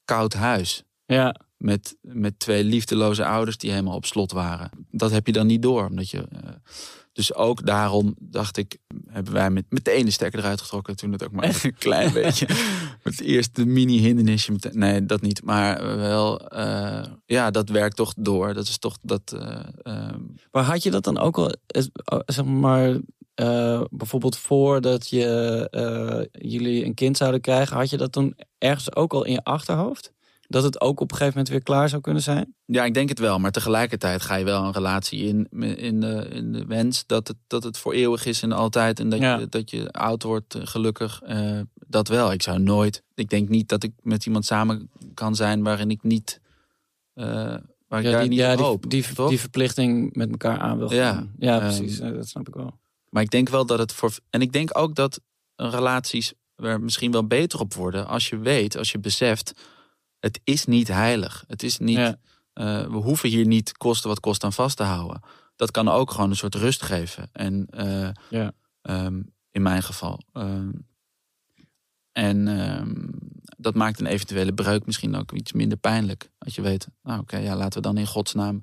[0.05, 0.83] koud huis.
[1.05, 1.35] Ja.
[1.57, 4.69] Met, met twee liefdeloze ouders die helemaal op slot waren.
[4.91, 6.17] Dat heb je dan niet door, omdat je.
[6.17, 6.49] Uh,
[7.13, 10.95] dus ook daarom dacht ik, hebben wij met, meteen de stekker eruit getrokken.
[10.95, 12.47] Toen het ook maar een klein beetje.
[13.03, 14.53] Met het eerste mini-hindernisje.
[14.71, 15.43] Nee, dat niet.
[15.43, 18.53] Maar wel, uh, ja, dat werkt toch door.
[18.53, 19.33] Dat is toch dat.
[19.35, 20.09] Uh, uh,
[20.51, 21.55] maar had je dat dan ook al,
[22.25, 22.99] zeg maar,
[23.89, 29.25] bijvoorbeeld voordat je, jullie een kind zouden krijgen, had je dat toen ergens ook al
[29.25, 30.11] in je achterhoofd?
[30.51, 32.55] Dat het ook op een gegeven moment weer klaar zou kunnen zijn?
[32.65, 33.39] Ja, ik denk het wel.
[33.39, 35.47] Maar tegelijkertijd ga je wel een relatie in,
[35.77, 38.99] in, de, in de wens dat het, dat het voor eeuwig is en altijd.
[38.99, 41.21] En dat, je, dat je oud wordt, eh, gelukkig.
[41.27, 42.31] Uh, dat wel.
[42.31, 43.03] Ik zou nooit.
[43.15, 46.39] Ik denk niet dat ik met iemand samen kan zijn waarin ik niet.
[47.15, 47.25] Uh,
[47.87, 48.89] waar ik ja, daar die, niet ja, hoop.
[48.89, 51.33] Die, die, die, verplichting met elkaar aan wil gaan.
[51.37, 51.99] Ja, ja precies.
[51.99, 52.79] Um, dat snap ik wel.
[53.09, 54.11] Maar ik denk wel dat het voor.
[54.29, 55.21] En ik denk ook dat
[55.55, 59.53] relaties er misschien wel beter op worden als je weet, als je beseft
[60.21, 61.43] het is niet heilig.
[61.47, 62.15] Het is niet, uh,
[62.81, 65.21] we hoeven hier niet kosten wat kost aan vast te houden.
[65.55, 67.29] Dat kan ook gewoon een soort rust geven.
[67.31, 68.51] En uh, ja.
[68.81, 70.19] um, in mijn geval.
[70.33, 70.87] Um,
[72.11, 73.09] en um,
[73.57, 76.31] dat maakt een eventuele breuk misschien ook iets minder pijnlijk.
[76.37, 78.59] Als je weet, nou oké, okay, ja, laten we dan in godsnaam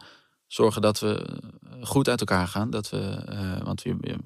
[0.47, 1.41] zorgen dat we
[1.81, 2.71] goed uit elkaar gaan.
[2.71, 4.19] Dat we, uh, want je,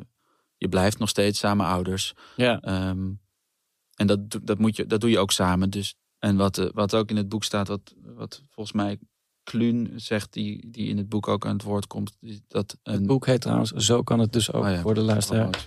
[0.56, 2.12] je blijft nog steeds samen ouders.
[2.36, 2.60] Ja.
[2.60, 5.70] en dat, dat, moet je, dat doe je ook samen.
[5.70, 8.98] Dus en wat, eh, wat ook in het boek staat, wat, wat volgens mij
[9.42, 12.16] Kluun zegt, die, die in het boek ook aan het woord komt.
[12.48, 12.92] Dat een...
[12.92, 15.66] Het boek heet trouwens, zo kan het dus ook oh ja, voor de luisteraar.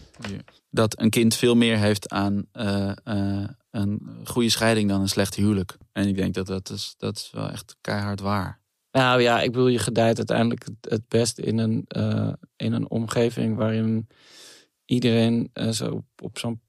[0.69, 5.35] Dat een kind veel meer heeft aan uh, uh, een goede scheiding dan een slecht
[5.35, 5.77] huwelijk.
[5.91, 8.61] En ik denk dat dat is, dat is wel echt keihard waar.
[8.91, 13.57] Nou ja, ik bedoel, je gedijt uiteindelijk het, best in een, uh, in een omgeving
[13.57, 14.07] waarin
[14.85, 16.61] iedereen zo op, op zo'n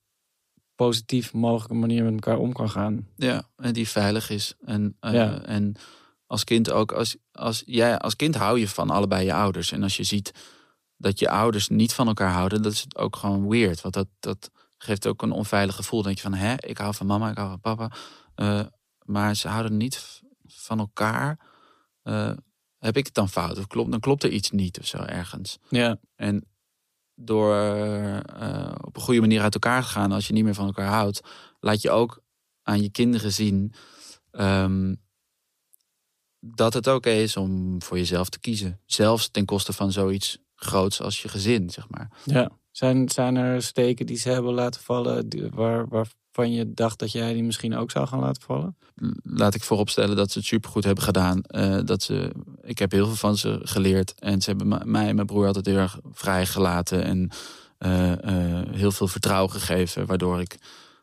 [0.77, 3.09] positief mogelijke manier met elkaar om kan gaan.
[3.17, 4.55] Ja, en die veilig is.
[4.65, 5.41] En, uh, ja.
[5.43, 5.77] en
[6.27, 9.73] als kind ook, als, als, jij, als kind hou je van allebei je ouders.
[9.73, 10.33] En als je ziet
[10.97, 13.81] dat je ouders niet van elkaar houden, dat is ook gewoon weird.
[13.81, 16.03] Want dat, dat geeft ook een onveilig gevoel.
[16.03, 17.91] Dan denk je van, hè, ik hou van mama, ik hou van papa.
[18.37, 18.67] Uh,
[19.05, 21.39] maar ze houden niet van elkaar.
[22.05, 22.31] Uh,
[22.79, 23.59] heb ik het dan fout?
[23.59, 25.59] Of klopt, dan klopt er iets niet of zo ergens.
[25.69, 25.99] Ja.
[26.15, 26.45] En
[27.15, 28.19] door uh,
[28.97, 31.21] op een goede manier uit elkaar te gaan, als je niet meer van elkaar houdt,
[31.61, 32.23] laat je ook
[32.63, 33.73] aan je kinderen zien
[34.33, 35.01] um,
[36.41, 38.81] dat het oké okay is om voor jezelf te kiezen.
[38.87, 42.11] Zelfs ten koste van zoiets groots als je gezin, zeg maar.
[42.25, 42.51] Ja.
[42.71, 47.13] Zijn, zijn er steken die ze hebben laten vallen waar, waar, waarvan je dacht dat
[47.13, 48.77] jij die misschien ook zou gaan laten vallen?
[49.23, 51.41] Laat ik vooropstellen dat ze het supergoed hebben gedaan.
[51.49, 52.33] Uh, dat ze,
[52.63, 54.15] ik heb heel veel van ze geleerd.
[54.15, 57.05] En ze hebben mij en mijn broer altijd heel erg vrijgelaten.
[57.05, 57.31] En
[58.71, 60.07] heel veel vertrouwen gegeven.
[60.07, 60.57] Waardoor ik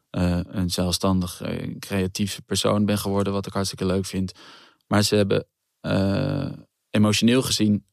[0.09, 1.41] een zelfstandig,
[1.79, 3.33] creatief persoon ben geworden.
[3.33, 4.31] Wat ik hartstikke leuk vind.
[4.87, 5.47] Maar ze hebben
[6.89, 7.85] emotioneel gezien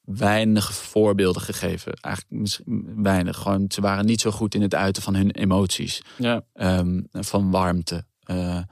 [0.00, 1.92] weinig voorbeelden gegeven.
[1.92, 2.60] Eigenlijk
[2.96, 3.36] weinig.
[3.36, 6.02] Gewoon, ze waren niet zo goed in het uiten van hun emoties.
[6.18, 6.44] Ja.
[6.54, 8.04] Um, van warmte.
[8.30, 8.62] Uh,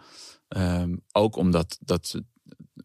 [0.48, 2.20] um, ook omdat dat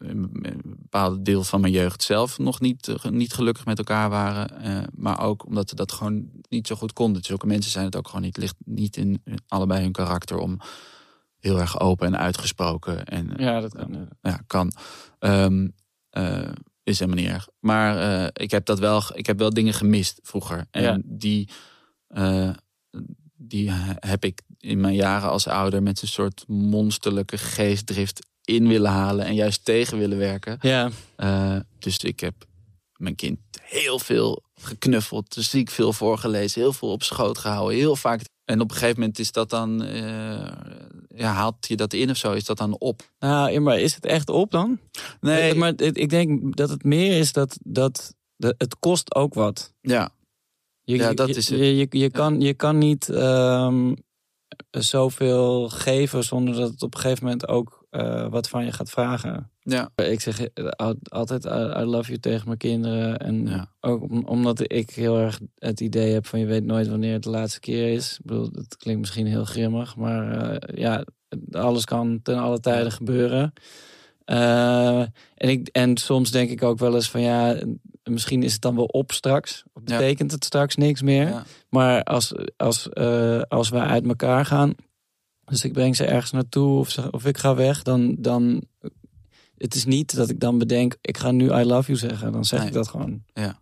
[0.00, 0.30] een
[0.64, 4.66] bepaald deel van mijn jeugd zelf nog niet, uh, niet gelukkig met elkaar waren.
[4.66, 7.22] Uh, maar ook omdat ze dat gewoon niet zo goed konden.
[7.24, 8.36] Zulke mensen zijn het ook gewoon niet.
[8.36, 10.58] ligt niet in allebei hun karakter om
[11.38, 13.04] heel erg open en uitgesproken.
[13.04, 13.94] En Ja, dat kan.
[13.94, 14.00] eh.
[14.20, 14.72] ja, kan.
[15.18, 15.68] Ehm,
[16.10, 16.48] eh,
[16.82, 17.48] is helemaal niet erg.
[17.58, 20.66] Maar eh, ik heb dat wel, ik heb wel dingen gemist vroeger.
[20.70, 20.98] En Ja.
[21.04, 21.48] die,
[22.08, 22.50] eh,
[23.36, 28.90] die heb ik in mijn jaren als ouder met een soort monsterlijke geestdrift in willen
[28.90, 30.58] halen en juist tegen willen werken.
[30.60, 32.34] Ja, Eh, dus ik heb
[32.96, 37.96] mijn kind heel veel geknuffeld, dus ziek veel voorgelezen, heel veel op schoot gehouden, heel
[37.96, 38.20] vaak.
[38.44, 40.52] En op een gegeven moment is dat dan, eh,
[41.14, 42.32] ja, haalt je dat in of zo?
[42.32, 43.10] Is dat dan op?
[43.18, 44.78] nou, ja, maar is het echt op dan?
[45.20, 49.34] Nee, Eh, Maar ik denk dat het meer is dat, dat, dat het kost ook
[49.34, 49.72] wat.
[49.80, 50.10] ja,
[50.82, 51.58] Je, Ja, dat is het.
[51.58, 53.94] Je, je, je, kan, je kan niet ehm,
[54.70, 58.90] zoveel geven zonder dat het op een gegeven moment ook eh, wat van je gaat
[58.90, 59.50] vragen.
[59.60, 61.48] ja, Ik zeg eh, al- altijd I,
[61.80, 63.18] I love you tegen mijn kinderen.
[63.18, 63.66] En Ja.
[63.80, 67.22] ook om- omdat ik heel erg het idee heb van je weet nooit wanneer het
[67.22, 68.12] de laatste keer is.
[68.18, 71.04] Ik bedoel, dat klinkt misschien heel grimmig, maar eh, ja,
[71.52, 73.52] alles kan ten alle tijden gebeuren.
[74.24, 74.98] Eh,
[75.34, 77.56] en, ik, en soms denk ik ook wel eens van ja,
[78.04, 79.62] misschien is het dan wel op straks.
[79.72, 79.96] Of Ja.
[79.98, 81.28] betekent het straks niks meer.
[81.28, 84.74] ja, Maar als, als, eh, als wij uit elkaar gaan,
[85.50, 88.64] dus ik breng ze ergens naartoe of, ze, of ik ga weg, dan, dan.
[89.56, 92.32] Het is niet dat ik dan bedenk, ik ga nu I love you zeggen.
[92.32, 92.68] Dan zeg Nee.
[92.68, 93.22] ik dat gewoon.
[93.32, 93.58] ja.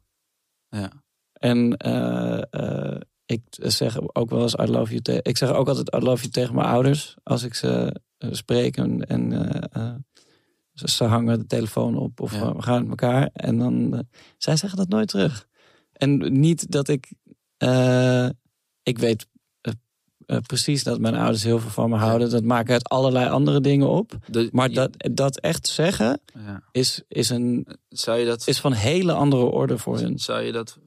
[1.32, 5.18] En eh, eh, ik zeg ook wel eens I love you.
[5.22, 8.76] Ik zeg ook altijd I love you tegen mijn ouders als ik ze eh, spreek
[8.76, 9.30] en, en
[10.72, 12.54] ze, ze hangen de telefoon op of Ja.
[12.54, 13.30] we gaan met elkaar.
[13.32, 14.04] En dan
[14.38, 15.48] zij zeggen dat nooit terug.
[15.92, 17.12] En niet dat ik.
[18.82, 19.26] ik weet
[20.28, 22.30] eh, precies dat mijn ouders heel veel van me houden.
[22.30, 24.12] Dat maakt uit allerlei andere dingen op.
[24.26, 26.62] De- Maar dat, dat echt zeggen ja.
[26.72, 30.18] is, is, een, Zou je dat, is van hele andere orde voor hun.
[30.18, 30.78] zou je dat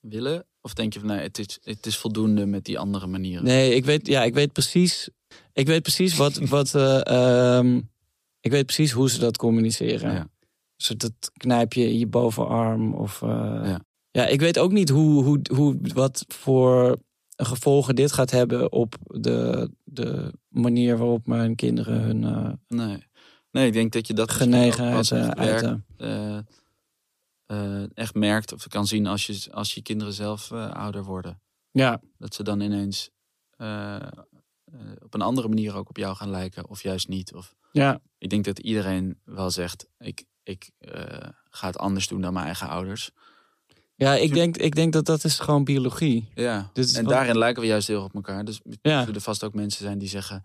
[0.00, 0.46] willen?
[0.60, 3.44] Of denk je van nee, het is, het is voldoende met die andere manieren?
[3.44, 5.08] Nee, ik weet, ja, ik weet precies.
[5.52, 6.38] Ik weet precies wat.
[6.48, 7.06] wat eh,
[7.58, 7.76] ehm,
[8.40, 10.12] ik weet precies hoe ze dat communiceren.
[10.12, 10.28] Ja.
[10.76, 12.94] Dus dat knijp je in je bovenarm.
[12.94, 13.28] Of, eh,
[13.64, 13.80] Ja.
[14.10, 14.26] ja.
[14.26, 16.98] ik weet ook niet hoe, hoe, hoe, wat voor
[17.44, 23.06] gevolgen dit gaat hebben op de, de manier waarop mijn kinderen hun eh, Nee.
[23.50, 25.10] Nee, ik denk dat je dat genegenheid
[25.96, 26.38] eh,
[27.46, 31.40] eh, echt merkt of kan zien als je, als je kinderen zelf ouder worden.
[31.70, 33.10] Ja, Dat ze dan ineens
[34.98, 37.34] op een andere manier ook op jou gaan lijken of juist niet.
[37.34, 40.70] Of, ja, ik denk dat iedereen wel zegt, ik, ik
[41.50, 43.10] ga het anders doen dan mijn eigen ouders.
[43.98, 46.28] Ja ik, denk, ik denk dat dat is gewoon biologie.
[46.34, 48.44] Ja, is en daarin lijken we juist heel op elkaar.
[48.44, 48.98] Dus Ja.
[48.98, 50.42] er zullen vast ook mensen zijn die zeggen...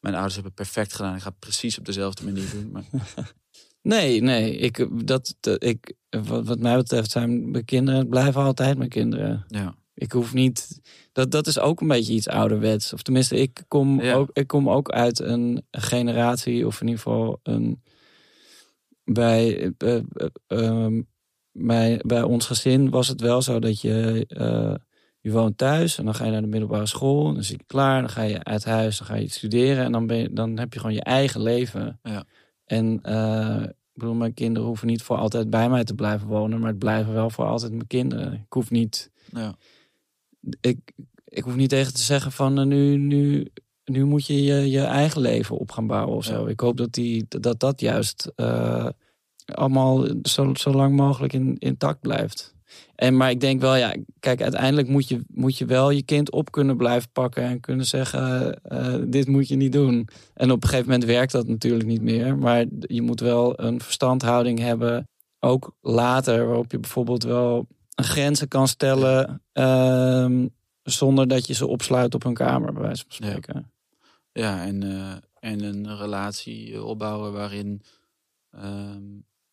[0.00, 1.14] mijn ouders hebben perfect gedaan.
[1.14, 2.70] Ik ga het precies op dezelfde manier doen.
[2.72, 2.84] Maar
[3.82, 4.56] Nee, nee.
[4.56, 9.44] Ik, dat, dat- ik, wat, wat mij betreft zijn mijn kinderen, blijven altijd mijn kinderen.
[9.48, 10.80] ja, Ik hoef niet.
[11.12, 12.92] Dat, dat is ook een beetje iets ouderwets.
[12.92, 14.14] Of tenminste, ik kom, Ja.
[14.14, 17.82] ook, ik kom ook uit een generatie, of in ieder geval een.
[19.04, 20.02] Bij, eh, eh,
[20.46, 21.02] ehm,
[21.52, 24.24] bij, bij ons gezin was het wel zo dat je.
[24.28, 24.74] eh,
[25.20, 27.32] je woont thuis en dan ga je naar de middelbare school.
[27.34, 29.84] Dan zit je klaar, dan ga je uit huis, dan ga je studeren.
[29.84, 31.98] En dan, ben je, dan heb je gewoon je eigen leven.
[32.02, 32.24] Ja.
[32.64, 36.58] En eh, ik bedoel, mijn kinderen hoeven niet voor altijd bij mij te blijven wonen.
[36.60, 38.32] Maar het blijven wel voor altijd mijn kinderen.
[38.32, 39.56] Ik hoef niet ja,
[40.60, 40.92] ik,
[41.24, 43.48] ik hoef niet tegen te zeggen van eh, nu, nu,
[43.84, 46.44] nu moet je, je je eigen leven op gaan bouwen of zo.
[46.44, 46.50] Ja.
[46.50, 48.32] Ik hoop dat die, dat, dat juist
[49.44, 52.54] allemaal zo, zo lang mogelijk in, intact blijft.
[52.94, 56.30] En, maar ik denk wel, ja, kijk, uiteindelijk moet je, moet je wel je kind
[56.30, 60.08] op kunnen blijven pakken en kunnen zeggen, eh, dit moet je niet doen.
[60.34, 62.38] En op een gegeven moment werkt dat natuurlijk niet meer.
[62.38, 68.68] Maar je moet wel een verstandhouding hebben, ook later, waarop je bijvoorbeeld wel grenzen kan
[68.68, 70.46] stellen ehm,
[70.82, 73.72] zonder dat je ze opsluit op hun kamer, bij wijze van spreken.
[74.32, 75.16] ja en, eh,
[75.50, 77.82] en een relatie eh, opbouwen waarin
[78.50, 79.02] ehm,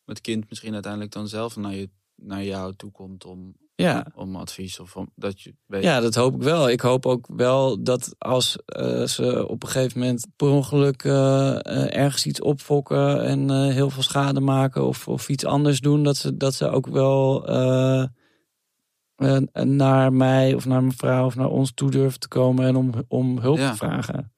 [0.07, 4.05] het kind misschien uiteindelijk dan zelf naar, je, naar jou toe komt om, Ja.
[4.15, 4.79] om advies.
[4.79, 5.83] Of om, dat je weet.
[5.83, 6.69] Ja, dat hoop ik wel.
[6.69, 11.55] Ik hoop ook wel dat als eh, ze op een gegeven moment per ongeluk eh,
[11.65, 16.17] eh, ergens iets opfokken en heel veel schade maken of, of iets anders doen, dat
[16.17, 17.41] ze, dat ze ook wel
[19.63, 22.91] naar mij of naar mijn vrouw of naar ons toe durven te komen en om,
[23.07, 23.71] om hulp Ja.
[23.71, 24.31] te vragen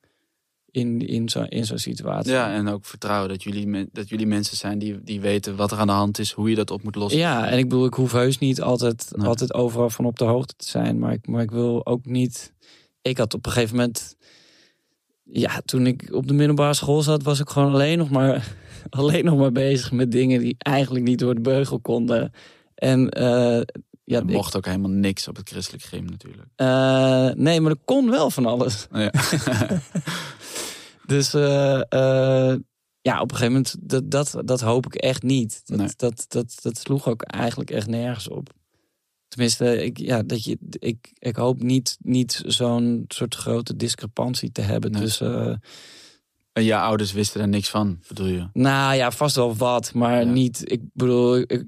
[0.71, 2.31] in, in zo'n in zo'n situatie.
[2.31, 5.71] Ja, en ook vertrouwen dat jullie, men- dat jullie mensen zijn die, die weten wat
[5.71, 7.19] er aan de hand is, hoe je dat op moet lossen.
[7.19, 9.27] Ja, en ik bedoel, ik hoef heus niet altijd, Nee.
[9.27, 10.99] altijd overal van op de hoogte te zijn.
[10.99, 12.53] Maar ik, maar ik wil ook niet.
[13.01, 14.15] Ik had op een gegeven moment.
[15.23, 18.47] Ja, toen ik op de middelbare school zat, was ik gewoon alleen nog maar,
[18.89, 22.31] alleen nog maar bezig met dingen die eigenlijk niet door de beugel konden.
[22.75, 23.61] En eh,
[24.03, 26.47] ja, Er ik- mocht ook helemaal niks op het christelijk gym natuurlijk.
[26.55, 28.87] eh, nee, maar er kon wel van alles.
[28.91, 29.11] Ja.
[31.09, 32.57] Dus eh, eh,
[33.01, 35.61] ja, op een gegeven moment, dat, dat, dat hoop ik echt niet.
[35.65, 35.87] Dat, Nee.
[35.95, 38.49] dat, dat, dat sloeg ook eigenlijk echt nergens op.
[39.27, 44.61] Tenminste, ik, ja, dat je, ik, ik hoop niet, niet zo'n soort grote discrepantie te
[44.61, 45.01] hebben Nee.
[45.01, 45.45] tussen...
[45.49, 45.55] eh,
[46.53, 48.47] En jouw ouders wisten er niks van, bedoel je?
[48.53, 50.31] Nou ja, vast wel wat, maar Ja.
[50.31, 50.71] niet.
[50.71, 51.65] Ik bedoel, ik,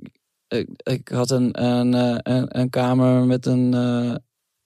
[0.48, 1.94] ik, ik had een, een,
[2.32, 3.74] een, een kamer met een,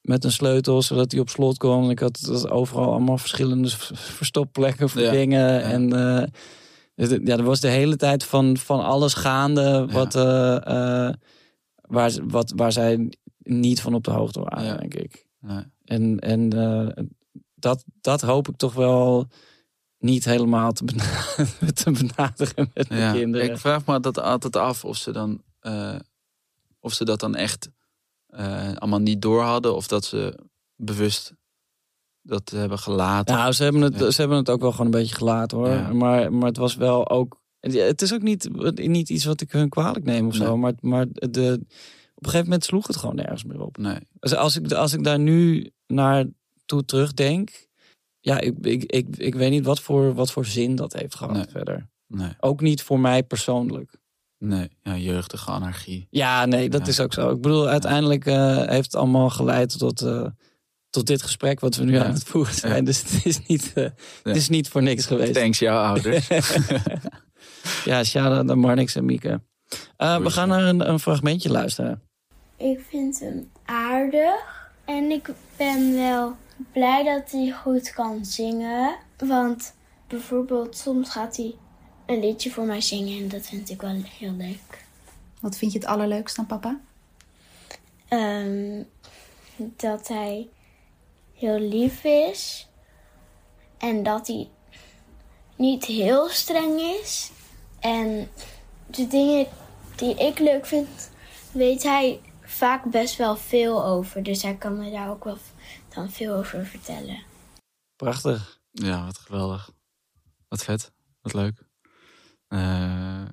[0.08, 1.84] met een sleutel, zodat die op slot kon.
[1.84, 5.62] En ik had dat overal allemaal verschillende verstopplekken voor Ja, dingen.
[5.64, 5.92] En
[6.96, 10.56] het- ja, er was de hele tijd van, van alles gaande wat, eh,
[11.08, 11.14] eh,
[11.82, 14.78] waar, wat, waar zij niet van op de hoogte waren, Ja.
[14.78, 15.26] denk ik.
[15.40, 15.64] Nee.
[15.86, 16.50] En, en
[17.56, 19.28] dat, dat hoop ik toch wel
[19.98, 21.24] niet helemaal te, bena-
[21.84, 23.50] te benaderen met Ja, kinderen.
[23.52, 25.42] ik vraag me dat altijd af of ze dan
[26.80, 27.70] of ze dat dan echt
[28.36, 30.40] eh, allemaal niet door hadden of dat ze
[30.76, 31.34] bewust
[32.22, 33.36] dat hebben gelaten.
[33.36, 34.12] Nou, ze hebben, het, Ja.
[34.12, 35.68] ze hebben het ook wel gewoon een beetje gelaten hoor.
[35.70, 35.94] Ja.
[35.94, 37.44] Maar, maar het was wel ook.
[37.60, 40.58] Het is ook niet, niet iets wat ik hun kwalijk neem of zo.
[40.58, 41.60] Maar, maar de,
[42.16, 43.78] op een gegeven moment sloeg het gewoon nergens meer op.
[43.78, 43.98] Nee.
[44.20, 46.26] Dus als ik, als ik daar nu naar
[46.66, 47.68] toe terugdenk.
[48.20, 51.34] Ja, ik, ik, ik, ik weet niet wat voor, wat voor zin dat heeft gehad
[51.36, 51.46] Nee.
[51.50, 51.90] verder.
[52.08, 53.98] Nee, Ook niet voor mij persoonlijk.
[54.40, 54.70] Nee.
[54.82, 56.08] Ja, jeugdige anarchie.
[56.10, 56.88] Ja, nee, dat Ja.
[56.88, 57.30] is ook zo.
[57.30, 60.26] Ik bedoel, uiteindelijk eh, heeft het allemaal geleid tot, eh,
[60.90, 62.04] tot dit gesprek wat we nu Ja.
[62.06, 62.76] aan het voeren zijn.
[62.76, 62.82] Ja.
[62.82, 63.92] Dus het is, niet, eh, Ja.
[64.24, 65.34] het is niet voor niks geweest.
[65.34, 66.28] Thanks jouw ouders.
[67.86, 69.42] Ja, shout-out naar Marnix en Mieke.
[69.98, 72.02] Eh, we gaan naar een, een fragmentje luisteren.
[72.58, 74.70] Ik vind hem aardig.
[74.86, 76.36] En ik ben wel
[76.74, 78.96] blij dat hij goed kan zingen.
[79.18, 79.74] Want
[80.08, 81.56] bijvoorbeeld soms gaat hij
[82.06, 83.24] een liedje voor mij zingen.
[83.24, 84.86] En dat vind ik wel heel leuk.
[85.40, 86.80] Wat vind je het allerleukst aan papa?
[88.08, 88.84] Ehm,
[89.58, 90.50] dat hij
[91.34, 92.68] heel lief is.
[93.78, 94.50] En dat hij
[95.56, 97.32] niet heel streng is.
[97.80, 98.30] En
[98.86, 99.48] de dingen
[99.96, 101.12] die ik leuk vind,
[101.52, 104.24] weet hij vaak best wel veel over.
[104.24, 105.38] Dus hij kan me daar ook wel
[105.94, 107.24] dan veel over vertellen.
[107.96, 108.60] Prachtig.
[108.72, 109.72] Ja, wat geweldig.
[110.48, 110.92] Wat vet.
[111.22, 111.65] Wat leuk.
[112.48, 113.26] Eh,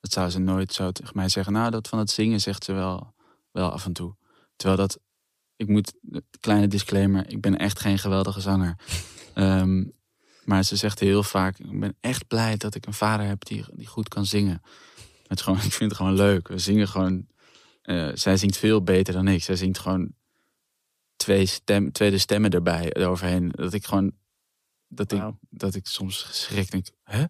[0.00, 1.52] dat zou ze nooit zo tegen mij zeggen.
[1.52, 3.14] Nou, dat van het zingen zegt ze wel,
[3.50, 4.16] wel af en toe.
[4.56, 5.00] Terwijl dat,
[5.56, 5.92] ik moet,
[6.40, 8.78] kleine disclaimer, ik ben echt geen geweldige zanger.
[9.34, 9.84] Ehm,
[10.44, 13.64] maar ze zegt heel vaak, ik ben echt blij dat ik een vader heb die,
[13.72, 14.62] die goed kan zingen.
[15.26, 16.48] Het gewoon, ik vind het gewoon leuk.
[16.48, 17.26] We zingen gewoon,
[17.82, 19.42] eh, zij zingt veel beter dan ik.
[19.42, 20.14] Zij zingt gewoon
[21.16, 23.50] twee stem, tweede stemmen erbij, eroverheen.
[23.50, 24.12] Dat ik gewoon,
[24.88, 27.24] dat, ik, dat ik soms geschrikt denk, hè?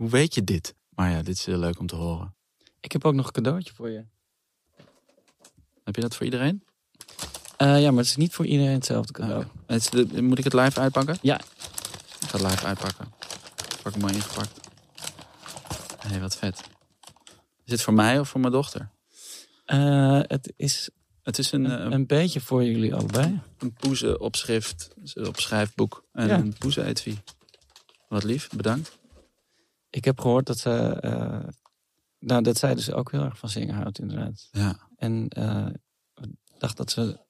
[0.00, 0.74] Hoe, weet je dit?
[0.88, 2.34] Maar ja, dit is heel leuk om te horen.
[2.80, 4.04] Ik heb ook nog een cadeautje voor je.
[5.84, 6.64] Heb je dat voor iedereen?
[7.56, 9.44] Eh, ja, maar het is niet voor iedereen hetzelfde cadeau.
[9.44, 9.50] Oh.
[9.66, 11.18] Het is de- moet ik het live uitpakken?
[11.22, 11.40] Ja.
[12.20, 13.12] Ik ga het live uitpakken.
[13.82, 14.68] Pak hem maar ingepakt.
[15.98, 16.60] Hé, hey, wat vet.
[17.64, 18.90] Is het voor mij of voor mijn dochter?
[19.64, 20.90] Eh, het is
[21.22, 23.40] Het is een, een, eh, een beetje voor jullie allebei.
[23.58, 26.38] een poezen opschrift, op schrijfboek en Ja.
[26.38, 27.18] een poezen etui.
[28.08, 28.98] Wat lief, bedankt.
[29.90, 30.70] Ik heb gehoord dat ze...
[31.00, 31.48] eh,
[32.18, 34.48] nou, dat zij dus ook heel erg van zingen houdt inderdaad.
[34.50, 35.66] Ja, En eh,
[36.22, 37.20] ik dacht dat ze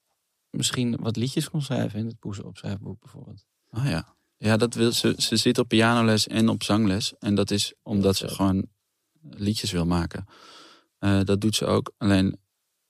[0.49, 3.45] misschien wat liedjes kon schrijven in het poezen opschrijfboek bijvoorbeeld.
[3.69, 4.15] oh ja.
[4.37, 5.13] Ja, dat wil ze.
[5.17, 7.13] Ze zit op pianoles en op zangles.
[7.19, 8.65] En dat is omdat ze gewoon
[9.21, 10.25] liedjes wil maken.
[10.97, 11.93] Eh, dat doet ze ook.
[11.97, 12.39] Alleen,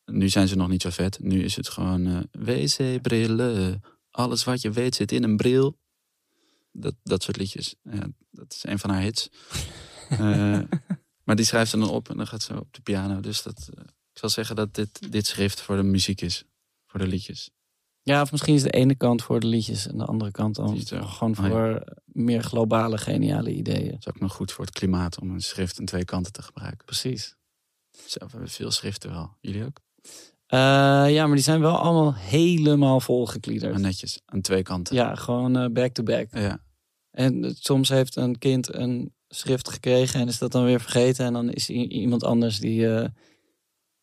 [0.05, 1.19] nu zijn ze nog niet zo vet.
[1.19, 3.81] Nu is het gewoon eh, wc-brillen.
[4.11, 5.77] Alles wat je weet zit in een bril.
[6.71, 7.75] Dat, dat soort liedjes.
[7.83, 9.29] Ja, dat is een van haar hits.
[10.11, 10.59] Eh,
[11.23, 13.19] maar die schrijft ze dan op en dan gaat ze op de piano.
[13.19, 16.43] Dus dat, eh, ik zal zeggen dat dit, dit schrift voor de muziek is.
[16.85, 17.49] Voor de liedjes.
[18.03, 20.79] Ja, of misschien is de ene kant voor de liedjes en de andere kant dan
[20.85, 21.49] gewoon Oh ja.
[21.49, 23.91] voor meer globale, geniale ideeën.
[23.91, 26.41] Dat is ook nog goed voor het klimaat om een schrift aan twee kanten te
[26.41, 26.85] gebruiken.
[26.85, 27.35] Precies.
[27.91, 29.37] We hebben veel schriften wel.
[29.41, 29.79] Jullie ook?
[30.51, 30.57] Eh,
[31.13, 33.77] ja, maar die zijn wel allemaal helemaal volgekliederd.
[33.77, 34.95] Netjes, aan twee kanten.
[34.95, 36.27] Ja, gewoon eh, back-to-back.
[36.31, 36.63] Ja,
[37.11, 41.25] En het- soms heeft een kind een schrift gekregen en is dat dan weer vergeten.
[41.25, 43.07] En dan is iemand anders die, eh,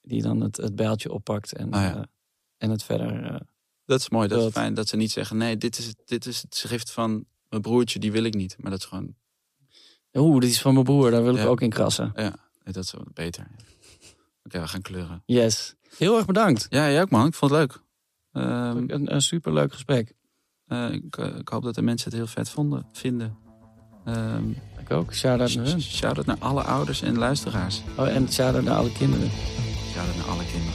[0.02, 1.96] die dan het, het bijltje oppakt en, Ah, ja.
[1.96, 2.02] eh,
[2.56, 3.24] en het verder...
[3.24, 3.40] eh,
[3.84, 4.28] dat is mooi.
[4.28, 5.36] Dat is fijn dat ze niet zeggen...
[5.36, 8.56] nee, dit is, het, dit is het schrift van mijn broertje, die wil ik niet.
[8.58, 9.14] Maar dat is gewoon...
[10.12, 12.12] Oeh, dit is van mijn broer, daar wil ik ook in krassen.
[12.16, 13.46] Ja, dat is wel beter.
[14.48, 15.22] Oké, we gaan kleuren.
[15.26, 15.74] Yes.
[15.96, 16.66] Heel erg bedankt.
[16.68, 17.26] Ja, jij ook man.
[17.26, 17.82] Ik vond het leuk.
[18.32, 20.12] Ehm, Een, een superleuk gesprek.
[20.66, 23.36] eh, ik, eh, ik hoop dat de mensen het heel vet vonden, vinden.
[24.04, 25.14] Ehm Ik ook.
[25.14, 25.82] Shout-out naar hun.
[25.82, 27.82] Shout-out naar alle ouders en luisteraars.
[27.96, 29.30] Oh, en shout-out naar alle kinderen.
[29.92, 30.67] Shout-out naar alle kinderen.